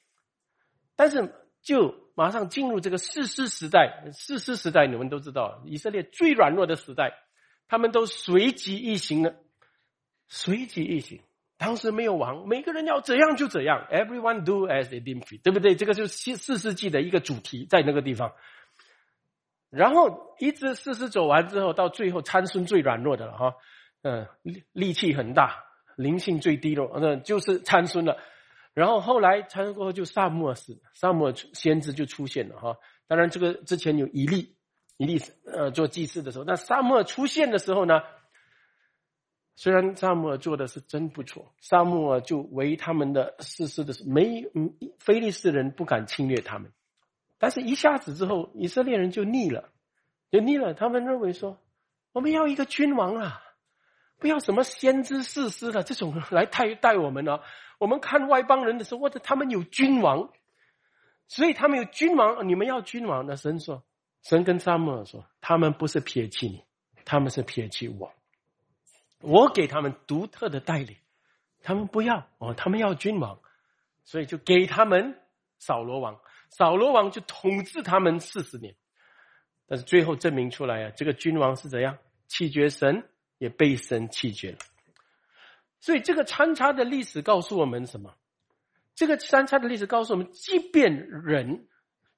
[0.95, 4.11] 但是就马上进入这个士师时代。
[4.12, 7.14] 士师时代你们都知道，以色列最软弱的时代，
[7.66, 9.34] 他们都随即一行了，
[10.28, 11.22] 随即一行。
[11.61, 15.76] 当时没有王，每个人要怎样就怎样，everyone do as they d e e 对不对？
[15.76, 18.32] 这个就是四四世纪的一个主题，在那个地方。
[19.68, 23.54] 然后一直世世走完之后，到最后参孙最软弱的了哈，
[24.00, 25.62] 嗯，力力气很大，
[25.98, 28.16] 灵性最低落，那就是参孙了。
[28.72, 32.78] 然后后来参孙过后就萨摩尔死，萨摩尔先知就出现了哈。
[33.06, 34.56] 当然这个之前有一例，
[34.96, 38.00] 一例呃做祭祀的时候，那萨摩尔出现的时候呢？
[39.61, 46.72] 虽然萨姆尔做的是真不错，萨姆尔就为他们的事实的是，没嗯，非利士人不敢侵略他们，
[47.36, 49.68] 但是一下子之后，以色列人就腻了，
[50.30, 50.72] 就腻了。
[50.72, 51.58] 他们认为说，
[52.12, 53.42] 我们要一个君王啊，
[54.18, 57.42] 不要什么先知士师的这种来带带我们啊。
[57.78, 60.30] 我们看外邦人的时候，或者他们有君王，
[61.28, 63.26] 所以他们有君王，你们要君王。
[63.26, 63.84] 那神说，
[64.22, 66.64] 神跟萨姆尔说，他们不是撇弃你，
[67.04, 68.11] 他们是撇弃我。
[69.20, 70.96] 我给他们独特的带领，
[71.62, 73.38] 他们不要哦，他们要君王，
[74.02, 75.18] 所以就给他们
[75.58, 78.74] 扫罗王，扫罗王就统治他们四十年，
[79.66, 83.08] 但是最后证明出来啊，这个君王是怎样弃绝神，
[83.38, 84.58] 也被神弃绝了。
[85.80, 88.14] 所以这个参差的历史告诉我们什么？
[88.94, 91.68] 这个参差的历史告诉我们，即便人，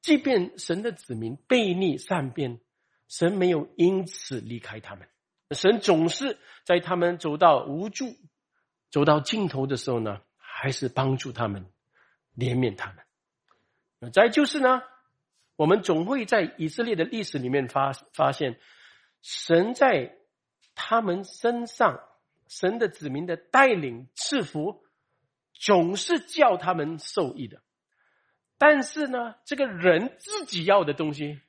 [0.00, 2.61] 即便神的子民背逆善变，
[3.07, 5.09] 神没有因此离开他们。
[5.55, 8.16] 神总是在他们走到无助、
[8.90, 11.66] 走到尽头的时候呢，还是帮助他们、
[12.36, 14.11] 怜悯他们。
[14.12, 14.82] 再就是呢，
[15.57, 18.59] 我们总会在以色列的历史里面发发现，
[19.20, 20.16] 神在
[20.74, 22.00] 他们身上，
[22.48, 24.84] 神的子民的带领、赐福，
[25.53, 27.62] 总是叫他们受益的。
[28.59, 31.40] 但是呢，这个人自己要的东西，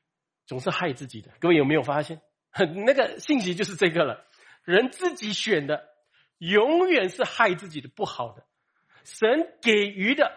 [0.46, 1.32] 总是害自己的。
[1.40, 2.22] 各位有没有发现？
[2.54, 4.24] 很 那个信息就是这个了，
[4.64, 5.90] 人自己选的，
[6.38, 8.46] 永远是害自己的，不好的。
[9.04, 10.32] 神给予的，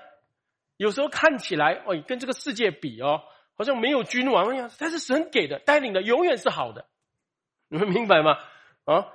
[0.76, 3.22] 有时候看起来哦，跟这个世界比哦，
[3.54, 6.86] 好像没有君王一样，但是神给的、带领的，永远是好的。
[7.68, 8.38] 你们明白吗？
[8.84, 9.12] 啊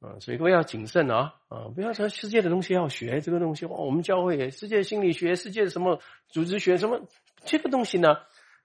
[0.00, 3.66] 啊，所以各位要谨慎啊啊，不要说世界的东西要学这个东西。
[3.66, 7.06] 我们教会世界心理学、世界什么组织学什么
[7.44, 8.18] 这个东西呢？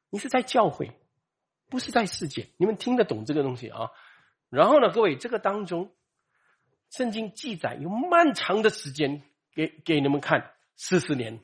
[0.10, 0.92] 你是在教会。
[1.70, 3.92] 不是在世界，你们听得懂这个东西啊？
[4.50, 5.94] 然后呢，各位，这个当中，
[6.90, 9.22] 圣经记载有漫长的时间
[9.54, 11.42] 给给你们看，四十年、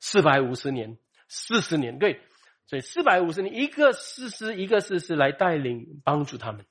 [0.00, 0.98] 四百五十年、
[1.28, 2.20] 四十年，对，
[2.66, 6.66] 所以四百五十年一个事实一个事实来带领帮助他们，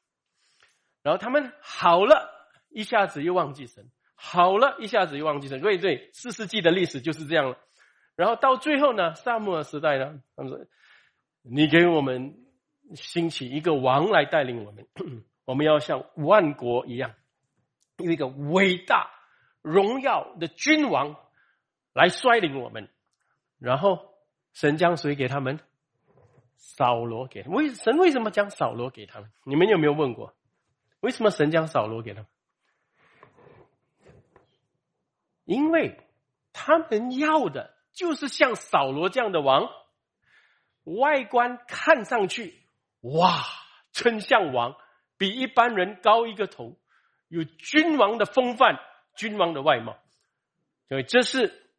[1.02, 2.30] 然后他们好了
[2.70, 7.58] 一下子又忘记神，好了一下子又忘记神，对对，四世纪的历史就是这样了。
[8.18, 10.60] 然后到最后呢，萨摩尔时代呢，他们说
[11.42, 12.36] ：“你给我们。”
[12.96, 14.88] 兴起一个王来带领我们，
[15.46, 17.14] 我们要像万国一样，
[17.98, 19.10] 有一个伟大
[19.62, 21.16] 荣耀的君王
[21.94, 22.90] 来率领我们。
[23.58, 24.14] 然后
[24.54, 25.60] 神将谁给他们？
[26.56, 27.44] 扫罗给。
[27.44, 29.32] 为神为什么将扫罗给他们？
[29.44, 30.36] 你们有没有问过？
[31.02, 32.28] 为什么神将扫罗给他们？
[35.46, 36.00] 因为
[36.54, 39.70] 他们要的就是像扫罗这样的王，
[40.84, 42.58] 外观看上去。
[43.02, 43.44] 哇，
[43.92, 44.76] 丞相王
[45.18, 46.78] 比一般人高一个头，
[47.28, 48.80] 有君王的风范，
[49.16, 49.98] 君王的外貌。
[50.88, 51.72] 所以这是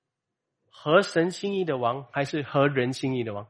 [0.71, 3.49] 合神心意的王，还是合人心意的王？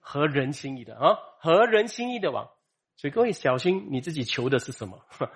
[0.00, 2.50] 合人心意的啊，合人心意的王。
[2.96, 5.04] 所以各位小心，你自己求的是什么？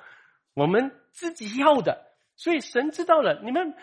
[0.55, 2.07] 我们自己要的。
[2.37, 3.75] 所以神知道了，你们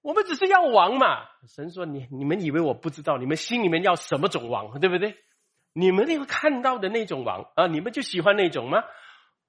[0.00, 1.28] 我们只是要王嘛。
[1.46, 3.18] 神说：“你你们以为我不知道？
[3.18, 5.16] 你们心里面要什么种王，对不对？”
[5.72, 8.82] 你们那个看到的那种王啊，你们就喜欢那种吗？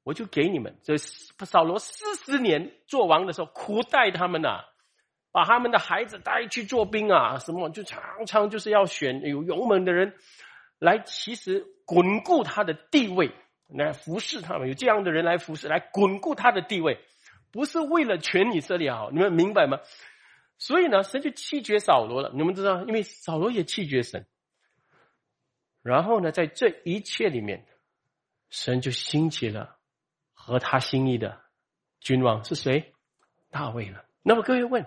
[0.03, 0.80] 我就给你们。
[0.84, 4.61] 这扫罗四十年做王的时候，苦待他们呐，
[5.32, 10.13] 把他们的孩子带去做兵啊，什么就常常就是要选有勇猛的人
[10.80, 13.32] 来，其实巩固他的地位，
[13.67, 14.67] 来服侍他们。
[14.67, 16.99] 有这样的人来服侍，来巩固他的地位，
[17.51, 19.80] 不是为了全以色列好，你们明白吗？
[20.57, 22.32] 所以呢，神就弃绝扫罗了。
[22.34, 24.26] 你们知道，因为扫罗也弃绝神。
[25.82, 27.65] 然后呢，在这一切里面，
[28.49, 29.77] 神就兴起了
[30.34, 31.41] 合他心意的
[31.99, 32.93] 君王是谁？
[33.49, 34.05] 大卫了。
[34.21, 34.86] 那么各位问，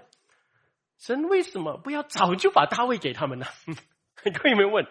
[0.98, 3.46] 神为什么不要早就把大卫给他们呢？
[4.22, 4.86] 各位有没有问，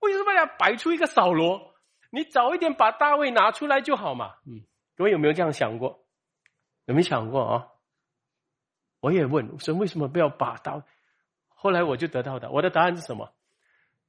[0.00, 1.74] 为什么要摆出一个扫罗？
[2.10, 4.36] 你早一点把大卫拿出来就好嘛？
[4.46, 4.62] 嗯，
[4.96, 6.06] 各位有没有这样想过？
[6.84, 7.68] 有没有想过啊？
[9.00, 10.82] 我也问神为什么不要把大卫？
[11.48, 13.32] 后来我就得到的，我的答案是什么？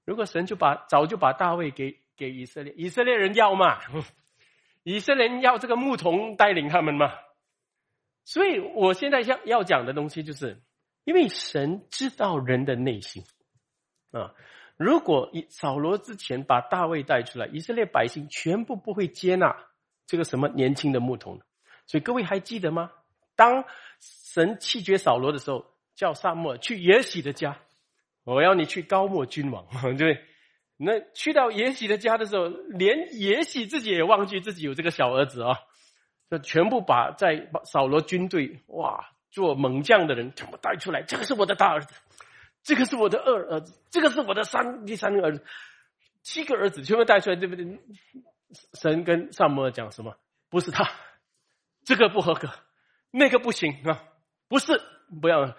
[0.06, 3.80] 如果神就把早就把大卫给给以色列，以色列人要嘛？
[4.84, 7.14] 以色列人要这个牧童带领他们嘛？
[8.26, 10.62] 所以我现在要要讲的东西就是，
[11.04, 13.24] 因为神知道人的内心
[14.12, 14.34] 啊。
[14.76, 19.56] 如果以扫罗之前把大卫带出来，以色列百姓全部不会接纳
[20.08, 21.42] 这个什么年轻的牧童。
[21.86, 22.92] 所以各位还记得吗？
[23.36, 23.66] 当
[24.00, 27.60] 神弃绝扫罗的时候，叫萨母去耶喜的家，
[28.24, 29.68] 我要你去高莫君王，
[29.98, 30.22] 对
[30.78, 35.60] 那去到耶喜的家的时候，连耶喜自己也忘记自己有这个小儿子啊，
[36.30, 41.94] 就全部把在扫罗军队哇做猛将的人全部带出来，这个是我的大儿子。
[42.64, 45.44] 这个是我的二儿子，这个是我的三第三个儿子，
[46.22, 47.66] 七个儿子全部带出来，对不对？
[48.80, 50.16] 神跟萨摩尔讲什么？
[50.50, 50.90] 不是他，
[51.84, 52.50] 这个不合格，
[53.12, 54.06] 那个不行啊！
[54.48, 54.82] 不是，
[55.22, 55.58] 不要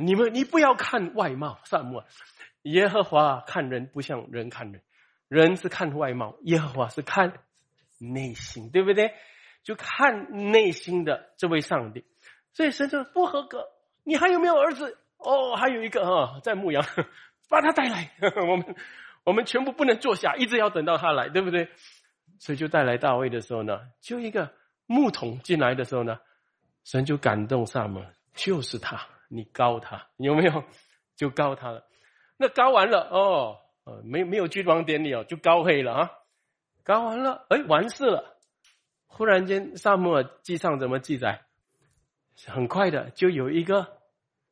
[0.00, 2.06] 你们，你不要看外貌，萨摩尔，
[2.62, 4.82] 耶和华看人不像人看人，
[5.28, 7.32] 人是看外貌，耶和华是看
[7.98, 9.12] 内心，对不对？
[9.62, 12.04] 就看内心的这位上帝，
[12.52, 13.66] 所以神说不合格，
[14.02, 14.98] 你还有没有儿子？
[15.16, 16.84] 哦，还有一个哈，在牧羊，
[17.48, 18.12] 把他带来。
[18.46, 18.76] 我们
[19.24, 21.70] 我们全部不能坐下，一直要等到他来，对不对？
[22.38, 24.52] 所以就带来大卫的时候呢，就一个
[24.86, 26.18] 牧童进来的时候呢，
[26.84, 30.64] 神就感动萨母，就是他，你告他有没有？
[31.16, 31.84] 就告他了。
[32.36, 36.10] 那告完了哦，呃，没没有君王典礼哦，就告黑了啊。
[36.82, 38.38] 告完了，哎，完事了。
[39.06, 41.42] 忽然间，萨母尔记上怎么记载？
[42.46, 44.02] 很快的，就有一个。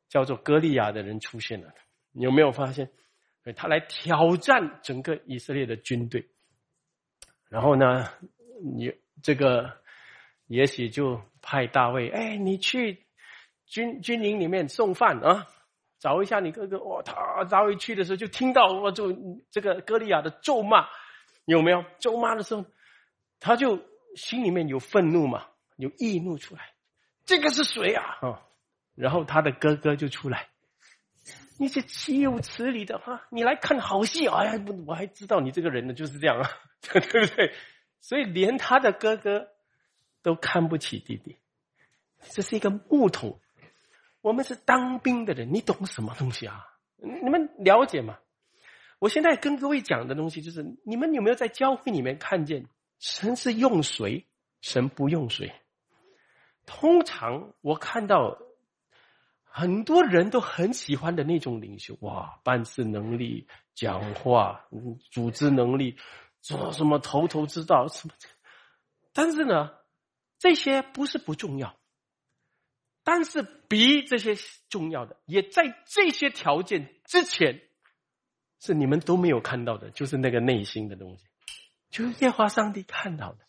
[0.09, 1.73] 叫做歌利亚的人出现了，
[2.11, 2.91] 你有没有发现？
[3.55, 6.29] 他来挑战整个以色列的军队。
[7.49, 8.07] 然后呢，
[8.63, 9.79] 你这个
[10.45, 13.02] 也许就派大卫，哎，你去
[13.73, 15.47] 军军营里面送饭啊，
[15.97, 16.77] 找一下你哥哥。
[16.83, 19.11] 哇，他大卫去的时候就听到我就
[19.49, 20.87] 这个歌利亚的咒骂，
[21.45, 21.83] 有没有？
[21.97, 22.63] 咒骂的时候，
[23.39, 23.83] 他就
[24.15, 25.47] 心里面有愤怒嘛，
[25.77, 26.61] 有易怒出来。
[27.25, 28.19] 这个是谁啊？
[28.21, 28.43] 啊！
[28.93, 30.49] 然后他的哥哥就出来，
[31.57, 33.25] 你这岂有此理的哈！
[33.31, 36.47] 你来看好戏，哎呀，我还知道你这个人呢，就是这样啊，
[36.79, 37.51] 对不对？
[38.01, 39.47] 所以连他的哥哥
[40.21, 41.39] 都看不起弟弟，
[42.29, 43.39] 这是一个木桶。
[44.23, 46.65] 我们是当兵的人，你懂什么东西啊？
[46.95, 48.17] 你们了解吗？
[48.97, 52.65] 我现在跟各位讲的东西，就是你们有没有在教会里面看见
[52.97, 54.25] 神是用谁，
[54.61, 55.53] 神不用谁？
[56.65, 58.39] 通常我看到。
[59.55, 64.65] 很多人都很喜欢的那种领袖，哇，办事能力、讲话、
[65.11, 65.95] 组织能力，
[66.41, 68.15] 做什么头头知道什么。
[69.13, 69.69] 但是呢，
[70.39, 71.77] 这些不是不重要，
[73.03, 74.35] 但是比这些
[74.69, 77.61] 重要的，也在这些条件之前，
[78.59, 81.25] 是你们都没有看到的，就是那个内心的东西，
[81.89, 83.39] 就是耶和华上帝看到的。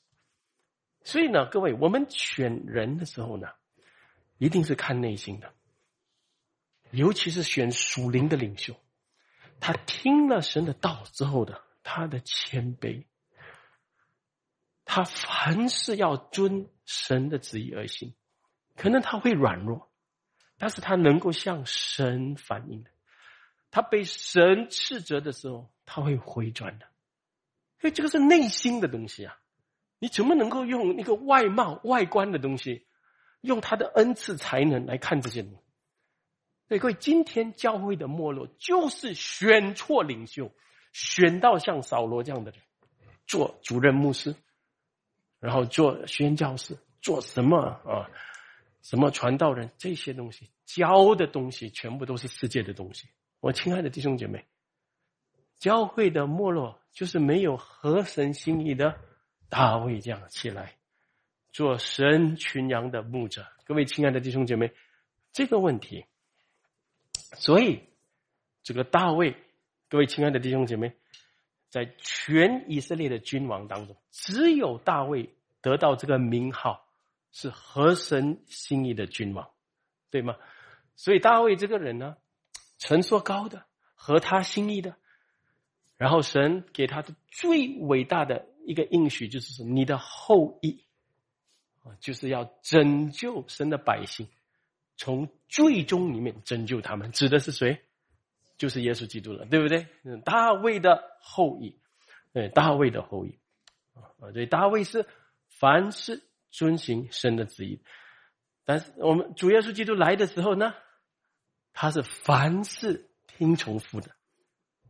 [1.05, 3.49] 所以呢，各位，我们选人的时候呢，
[4.39, 5.53] 一定是看内心的。
[6.91, 8.75] 尤其是选属灵的领袖，
[9.61, 13.05] 他听了神的道之后的他的谦卑，
[14.85, 18.15] 他凡事要遵神的旨意而行，
[18.77, 19.91] 可能他会软弱，
[20.59, 22.91] 但是他能够向神反映的，
[23.71, 26.87] 他被神斥责的时候，他会回转的，
[27.81, 29.39] 所以这个是内心的东西啊！
[29.99, 32.87] 你怎么能够用那个外貌、外观的东西，
[33.41, 35.59] 用他的恩赐才能来看这些东西？
[36.69, 40.51] 所以各位，今天教会的没落就是选错领袖，
[40.93, 42.61] 选到像扫罗这样的人
[43.27, 44.35] 做主任牧师，
[45.41, 48.11] 然后做宣教士，做什么啊？
[48.85, 53.09] 什么传道人这些东西教的东西，全部都是世界的东西。
[53.41, 54.45] 我亲爱的弟兄姐妹，
[55.59, 59.01] 教会的没落就是没有合神心意的
[59.49, 60.75] 大卫这样起来
[61.51, 63.47] 做神群羊的牧者。
[63.65, 64.73] 各位亲爱的弟兄姐妹，
[65.33, 66.05] 这个问题。
[67.37, 67.81] 所以，
[68.63, 69.35] 这个大卫，
[69.89, 70.93] 各位亲爱的弟兄姐妹，
[71.71, 76.84] 在全以色列的君王当中，只有大卫得到这个名号，
[77.35, 79.51] 是合神心意的君王，
[80.11, 80.37] 对吗？
[80.95, 82.17] 所以大卫这个人呢，
[82.79, 84.97] 成说高的，合他心意的，
[85.97, 90.85] 然后神给他的最伟大的一个应许，就是说你的后裔
[91.83, 94.29] 啊，就是要拯救神的百姓。
[94.97, 97.83] 从最终里面拯救他们，指的是谁？
[98.57, 99.89] 就是耶稣基督了，对不对？
[100.25, 101.81] 大卫的后裔，
[102.33, 103.41] 对，大卫的后裔
[103.95, 105.09] 啊，所以大卫是
[105.49, 106.23] 凡是
[106.55, 107.83] 遵行神的旨意。
[108.65, 110.73] 但是我们主耶稣基督来的时候呢，
[111.73, 114.13] 他是凡事听从父的，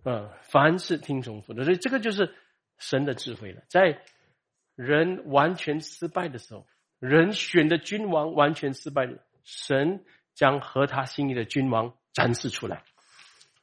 [0.05, 2.35] 嗯，凡事听从父的，所以这个就是
[2.77, 3.63] 神的智慧了。
[3.71, 4.03] 在
[4.75, 6.67] 人完全失败的时候，
[6.99, 10.05] 人选的君王完全失败了，神
[10.35, 12.85] 将合他心意的君王展示出来。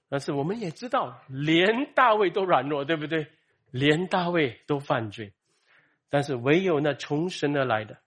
[0.10, 3.32] 但是我们也知道，连大卫都软弱，对不对？
[3.70, 5.34] 连大卫都犯罪，
[6.12, 7.98] 但是唯有那从神而来的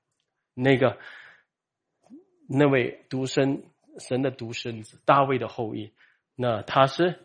[0.55, 0.97] 那个。
[2.47, 3.63] 那位独生
[3.99, 5.95] 神的独生子大卫的后裔，
[6.37, 7.19] 那他是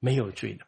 [0.00, 0.66] 没有罪的，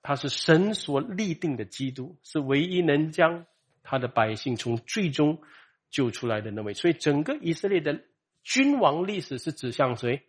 [0.00, 3.44] 他是神所立定的基督，是唯一能将
[3.82, 5.42] 他的百姓从最终
[5.90, 6.72] 救出来的那位。
[6.72, 8.04] 所以，整个以色列的
[8.42, 10.22] 君王历史是指向谁？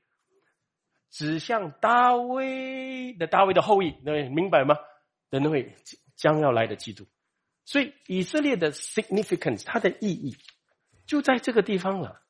[1.09, 4.75] 指向大卫的大卫的后裔，那明白吗？
[5.29, 5.77] 的那位
[6.17, 7.05] 将要来的基督。
[7.67, 10.37] 所以，以色列的 significance，它的意义
[11.05, 12.21] 就在这个地方了。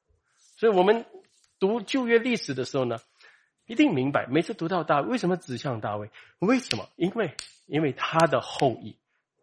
[0.57, 1.05] 所以我们
[1.59, 2.97] 读旧约历史的时候呢，
[3.67, 6.09] 一定明白，每次读到大卫为什么指向大卫？
[6.39, 6.89] 为什么？
[6.95, 7.35] 因为
[7.67, 8.97] 因为他的后裔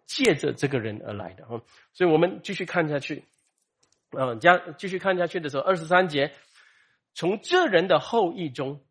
[0.04, 1.62] 借着这个人而来的啊！
[1.92, 3.24] 所以我们继续看下去，
[4.10, 6.32] 嗯，将继续看下去的时候，二十三节，
[7.14, 8.84] 从这人的后裔中，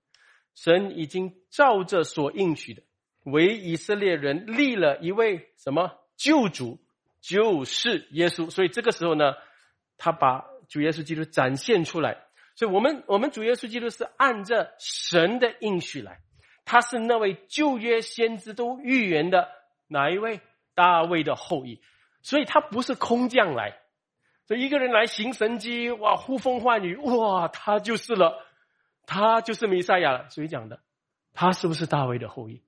[0.56, 2.82] 神已经照着所应许的，
[3.26, 6.80] 为以色列人立了一位什么救主，
[7.24, 8.52] 就是耶稣。
[8.52, 9.34] 所以这个时候呢，
[9.98, 10.52] 他把。
[10.70, 12.24] 主耶稣基督展现出来，
[12.56, 16.22] 所以我们我们主耶稣基督是按着神的应许来，
[16.66, 19.50] 他是那位旧约先知都预言的
[19.88, 20.40] 哪一位
[20.74, 21.80] 大卫的后裔，
[22.24, 23.78] 所以他不是空降来，
[24.48, 28.42] 所以一个人来行神迹，哇，呼风唤雨，哇，他就是了，
[29.06, 30.28] 他就是弥赛亚了。
[30.30, 30.80] 谁讲的？
[31.34, 32.64] 他是不是大卫的后裔？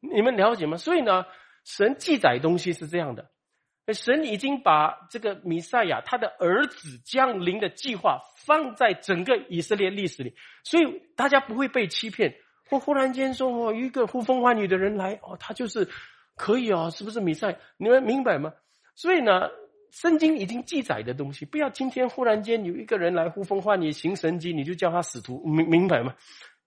[0.00, 0.78] 你们了解吗？
[0.78, 1.26] 所以呢，
[1.64, 3.30] 神记载东西是这样的。
[3.88, 12.36] 神已经把这个弥赛亚他的儿子降临的计划放在整个以色列历史里，所以大家不会被欺骗。
[12.70, 15.88] 我忽然间说，哦，一个呼风唤雨的人来，哦，他就是
[16.36, 17.58] 可以哦，是不是弥赛？
[17.76, 18.52] 你们明白吗？
[18.94, 19.50] 所以呢，
[19.90, 26.14] 圣经已经记载的东西，不要今天忽然间有一个人来呼风唤雨行神迹，你就叫他使徒，明明白吗？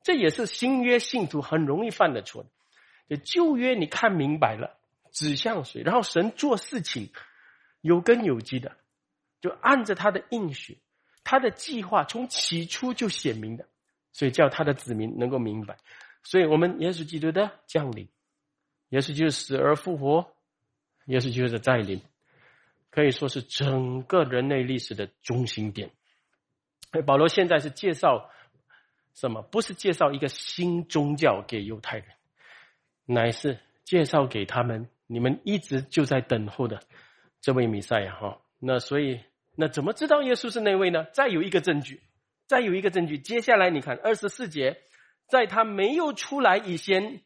[0.04, 2.46] 这也是新约信徒很容易犯的错。
[3.24, 4.78] 旧约你看明白了。
[5.16, 5.82] 指向谁？
[5.82, 7.10] 然后神做事情
[7.80, 8.76] 有根有基的，
[9.40, 10.78] 就按着他的应许，
[11.24, 13.66] 他的计划从起初就显明的，
[14.12, 15.78] 所以叫他的子民能够明白。
[16.24, 18.10] 所以我们耶稣基督的降临，
[18.90, 20.36] 耶稣就是死而复活，
[21.06, 22.02] 耶稣就是再临，
[22.90, 25.92] 可以说是整个人类历史的中心点。
[27.06, 28.30] 保罗现在是介绍
[29.14, 29.42] 什么？
[29.44, 32.08] 不是介绍一个新宗教给犹太人，
[33.06, 34.90] 乃是介绍给他们。
[35.08, 36.82] 你们一直就在等候的
[37.42, 39.22] 这位弥赛亚哈，那所以
[39.56, 41.06] 那怎么知道耶稣是那位呢？
[41.14, 42.02] 再有一个证据，
[42.48, 43.20] 再有一个证据。
[43.20, 44.82] 接下来你看二十四节，
[45.28, 47.22] 在他没有出来以前，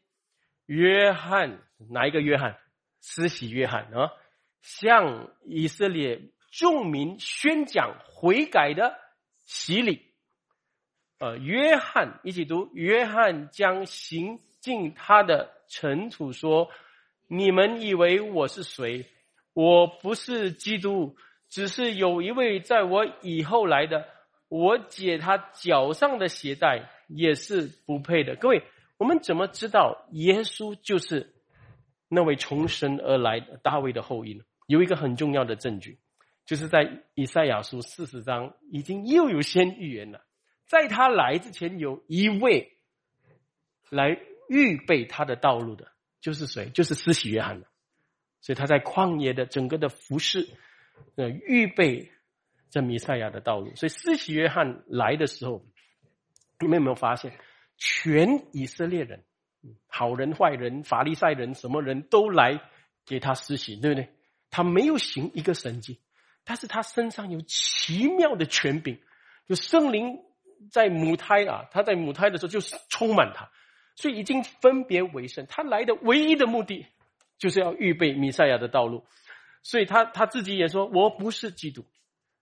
[0.66, 2.58] 约翰哪一个约翰？
[3.00, 4.12] 施洗约翰啊，
[4.60, 6.20] 向以色列
[6.52, 8.94] 众民宣讲悔改的
[9.46, 10.02] 洗礼。
[11.18, 16.70] 呃，约翰一起读，约翰将行进他的尘土说。
[17.32, 19.06] 你们以为我是谁？
[19.52, 21.14] 我不是基督，
[21.48, 24.04] 只是有一位在我以后来的。
[24.48, 28.34] 我解他脚上的鞋带也是不配的。
[28.34, 28.64] 各位，
[28.98, 31.32] 我们怎么知道耶稣就是
[32.08, 34.42] 那位从神而来的大卫的后裔呢？
[34.66, 36.00] 有一个很重要的证据，
[36.46, 40.20] 就是在以赛亚书四十章已经又有先预言了，
[40.66, 42.72] 在他来之前，有一位
[43.88, 44.18] 来
[44.48, 45.92] 预备他的道路的。
[46.20, 46.70] 就是谁？
[46.70, 47.62] 就是施洗约翰。
[48.42, 50.48] 所以他在旷野的整个的服饰，
[51.16, 52.10] 呃，预备
[52.70, 53.74] 这弥赛亚的道路。
[53.74, 55.62] 所以施洗约翰来的时候，
[56.58, 57.32] 你们有没有发现，
[57.76, 59.24] 全以色列人，
[59.86, 62.62] 好人坏人、法利赛人，什么人都来
[63.04, 64.08] 给他施洗，对不对？
[64.50, 66.00] 他没有行一个神迹，
[66.42, 68.98] 但是他身上有奇妙的权柄，
[69.46, 70.18] 就圣灵
[70.70, 73.50] 在母胎啊，他在母胎的时候就是充满他。
[74.00, 76.86] 所以已经分别为圣，他来的唯一的目的
[77.38, 79.04] 就是要预备弥赛亚的道路。
[79.62, 81.84] 所以他他自己也说：“我不是基督，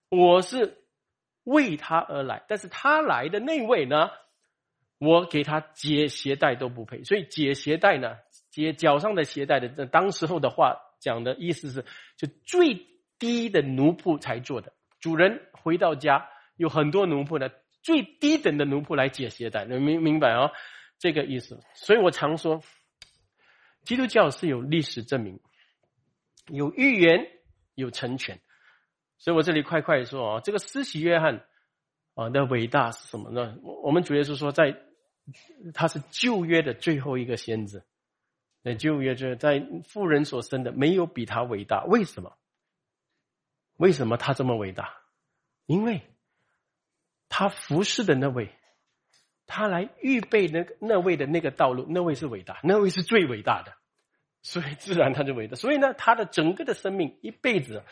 [0.09, 0.79] 我是
[1.43, 2.45] 为他而来。
[2.47, 4.11] 但是他来的那位呢，
[4.99, 7.03] 我给他解鞋带都不配。
[7.03, 8.15] 所以解鞋带呢，
[8.53, 11.85] 解脚上的鞋带的，当时候的话讲的意思是，
[12.17, 12.87] 就最
[13.19, 14.73] 低的奴仆才做的。
[15.01, 17.51] 主人回到家，有很多奴仆呢，
[17.83, 20.53] 最低等的奴仆来解鞋带，能明明白哦？”
[20.99, 22.63] 这个意思，所以我常说，
[23.85, 25.41] 基督教是有历史证明，
[26.47, 27.27] 有预言，
[27.75, 28.41] 有成全。
[29.17, 31.45] 所以我这里快快说啊，这个施洗约翰
[32.15, 33.57] 啊的伟大是什么呢？
[33.63, 34.77] 我们主要是说，在
[35.75, 37.85] 他是旧约的最后一个先知，
[38.63, 41.85] 那旧约就是在富人所生的，没有比他伟大。
[41.85, 42.37] 为什么？
[43.77, 44.97] 为什么他这么伟大？
[45.67, 46.03] 因为
[47.29, 48.58] 他服侍的那位，
[49.49, 53.73] 他来预备那个那位的那个道路，那位是伟大，那位是最伟大的，
[54.43, 55.57] 所以自然他就伟大。
[55.57, 57.83] 所以呢，他的整个的生命一辈子。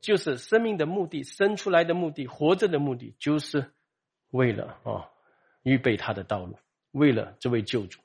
[0.00, 3.72] 就是生命的目的，生出来的目的，活着的目的，就是
[4.30, 5.10] 为了啊，
[5.64, 6.56] 预备他的道路，
[6.92, 7.98] 为了这位救主，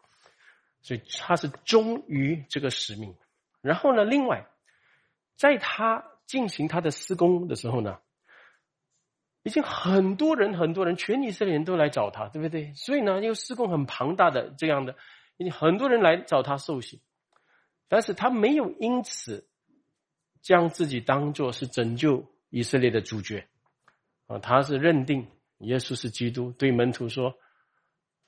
[0.82, 3.16] 所以他是忠于这个使命。
[3.62, 4.48] 然后呢，另外，
[5.36, 8.00] 在他进行他的施工的时候呢，
[9.44, 12.74] 已经很多人，很多人，全以色列人都来找他，对不对？
[12.74, 14.96] 所以呢，因为施工很庞大的这样的，
[15.38, 17.02] 已经很多人来找他受洗，
[17.88, 19.48] 但是他没有因此。
[20.42, 23.48] 将自己当做是拯救以色列的主角，
[24.28, 25.26] 啊，他是认定
[25.60, 27.34] 耶稣是基督，对门徒说：“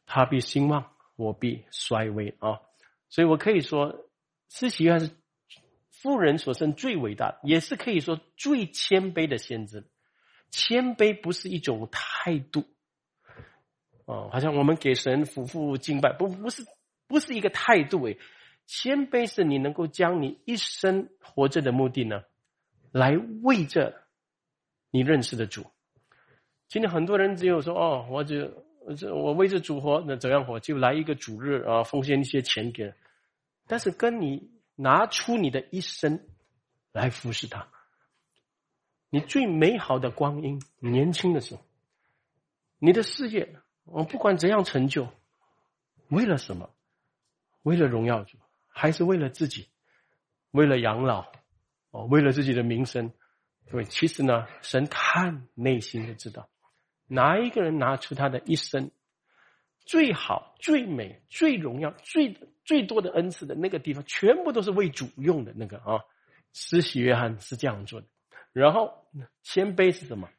[0.08, 2.62] 他必兴旺，我必衰微。”啊，
[3.10, 4.08] 所以我可以说，
[4.48, 5.12] 施洗约翰是
[5.90, 9.86] 富人所生最伟大，也是可以说最谦卑的先知。
[10.52, 12.66] 谦卑不是一种态度，
[14.06, 16.64] 哦，好像我们给神夫妇敬拜，不，不是，
[17.08, 18.18] 不是一个态度，诶。
[18.68, 22.24] 谦卑是你能够将你一生活着的目的呢，
[22.92, 24.02] 来为着
[24.90, 25.68] 你认识的主。
[26.68, 28.66] 今天很多人只有说哦，我就
[28.98, 30.60] 这我为着主活，那怎样活？
[30.60, 32.92] 就来一个主日啊，奉献一些钱给。
[33.68, 36.26] 但是跟你拿出你的一生
[36.92, 37.68] 来服侍他，
[39.16, 41.62] 你最美好的光阴，年轻的时候，
[42.80, 43.56] 你的事业，
[43.86, 45.08] 我不管怎样成就，
[46.10, 46.70] 为了什么？
[47.62, 48.38] 为了荣耀主。
[48.68, 49.70] 还是为了自己，
[50.52, 51.32] 为了养老，
[51.92, 53.14] 哦，为了自己的名声，
[53.72, 56.50] 对，其实呢，神看内心就知道，
[57.08, 58.92] 哪一个人拿出他的一生，
[59.86, 66.04] 最好、最美、最荣耀、最最多的恩赐的那个地方，全部都是为主用的那个啊。
[66.52, 68.08] 施洗约翰是这样做的。
[68.56, 69.06] 然后
[69.44, 70.30] 谦卑是什么？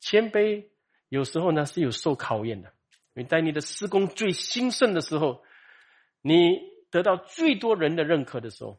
[0.00, 0.66] 谦卑
[1.08, 2.72] 有时候呢是有受考验的。
[3.14, 5.44] 你在你的施工最兴盛的时候，
[6.20, 6.72] 你。
[6.92, 8.78] 得到最多人的认可的时候，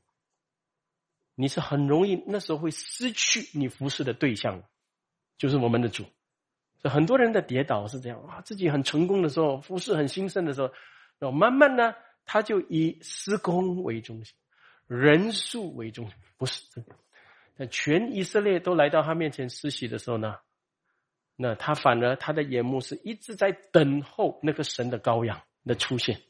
[1.33, 4.61] 你是很容易那时候会失去你服侍的对象，
[5.35, 6.05] 就是我们的主。
[6.83, 10.71] 很多人的跌倒是这样啊，自己很成功的时候，服侍很兴盛的时候，
[11.17, 14.35] 然后慢慢呢，他就以施工为中心，
[14.85, 16.95] 人数为中心，不是这个。
[17.55, 20.37] 那全以色列都来到他面前施洗的时候呢，
[21.35, 26.21] 那他反而他的眼目是一直在等候那个神的羔羊的出现。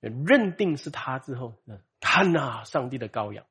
[0.00, 1.54] 认定是他之后，
[1.98, 3.46] 看呐，上帝的羔羊。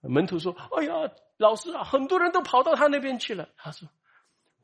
[0.00, 3.86] 门徒说：“哎呀，老师啊，很多人都跑到他那边去了。”他说：“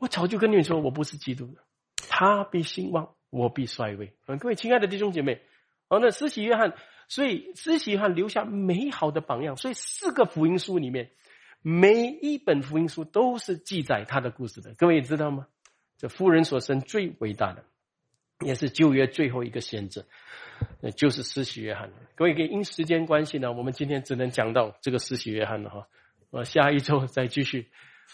[0.00, 1.62] 我早就跟你们说，我不是基督的。
[2.08, 5.42] 他必兴旺，我必衰微。”，各位亲爱的弟兄姐妹，
[5.88, 6.74] 哦，那施洗约翰，
[7.06, 9.58] 所以施洗约翰留下美好的榜样。
[9.58, 11.12] 所以四个福音书里面，
[11.62, 14.74] 每一本福音书都是记载他的故事的。
[14.74, 15.46] 各位知道吗？
[15.96, 17.64] 这夫人所生最伟大的，
[18.44, 20.06] 也是旧约最后一个先知。
[20.80, 21.90] 那就是施洗约翰。
[22.14, 25.88] 各位，因时间关系呢，我们今天只能讲到这个施洗约翰了哈。
[26.30, 27.70] 我，下一周再继续，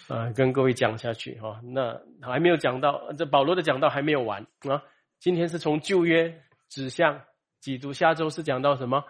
[0.08, 1.60] 呃，跟各位讲下去哈。
[1.62, 4.82] 那还没有讲到，这保罗的讲道还没有完啊。
[5.18, 7.22] 今天是从旧约指向
[7.60, 9.04] 基督，下周是讲到什么？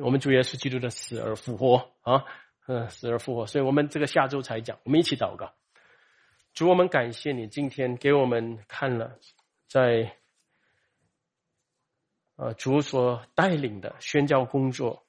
[0.00, 2.24] 我们主耶稣基督的死而复活啊，
[2.66, 3.46] 嗯，死而复活。
[3.46, 4.78] 所以我们这个下周才讲。
[4.84, 5.54] 我们一起祷告，
[6.52, 9.18] 主，我们感谢你今天给我们看了
[9.68, 10.16] 在。
[12.38, 15.06] 呃，主所带领的宣教工作，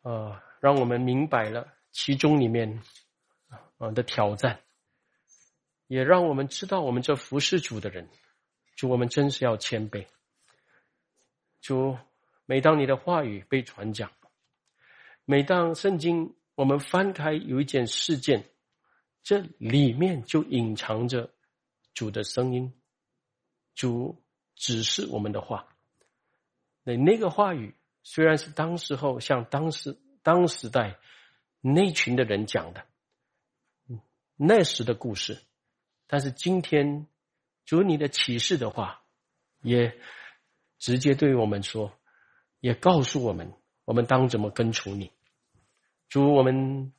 [0.00, 2.82] 呃，让我们明白了其中里面
[3.76, 4.58] 啊的挑战，
[5.86, 8.08] 也让我们知道我们这服侍主的人，
[8.74, 10.06] 主我们真是要谦卑。
[11.60, 11.98] 主，
[12.46, 14.10] 每当你的话语被传讲，
[15.30, 18.48] 每当圣经我们翻开有一件事件，
[19.22, 21.34] 这里面就隐藏着
[21.92, 22.72] 主的声音，
[23.74, 24.24] 主
[24.54, 25.68] 指示我们的话。
[26.82, 30.98] 那那个话语虽然是当时候向当时当时代
[31.60, 32.86] 那群的人讲的，
[34.34, 35.42] 那时的故事，
[36.06, 37.06] 但是今天
[37.66, 39.02] 主你的启示的话，
[39.60, 39.94] 也
[40.78, 41.92] 直接对我们说，
[42.60, 43.52] 也告诉我们，
[43.84, 45.12] 我们当怎么根除你。
[46.08, 46.92] 主，我们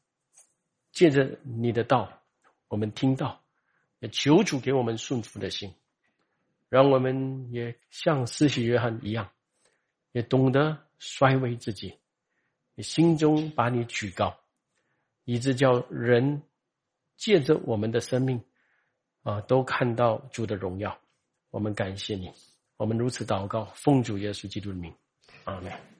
[0.91, 2.21] 借着你的道，
[2.67, 3.41] 我们听到，
[3.99, 5.73] 也求主给我们顺服的心，
[6.69, 9.29] 让我们也像施洗约翰一样。
[10.11, 11.93] 也懂得衰微自己，
[12.73, 14.35] 也心中把你举高，
[15.23, 16.41] 以致叫人
[17.15, 18.43] 借着我们的生命
[19.21, 20.99] 啊，都看到主的荣耀。
[21.51, 22.31] 我们感谢你，
[22.75, 24.91] 我们如此祷告，奉主耶稣基督的名，
[25.43, 25.98] 阿门。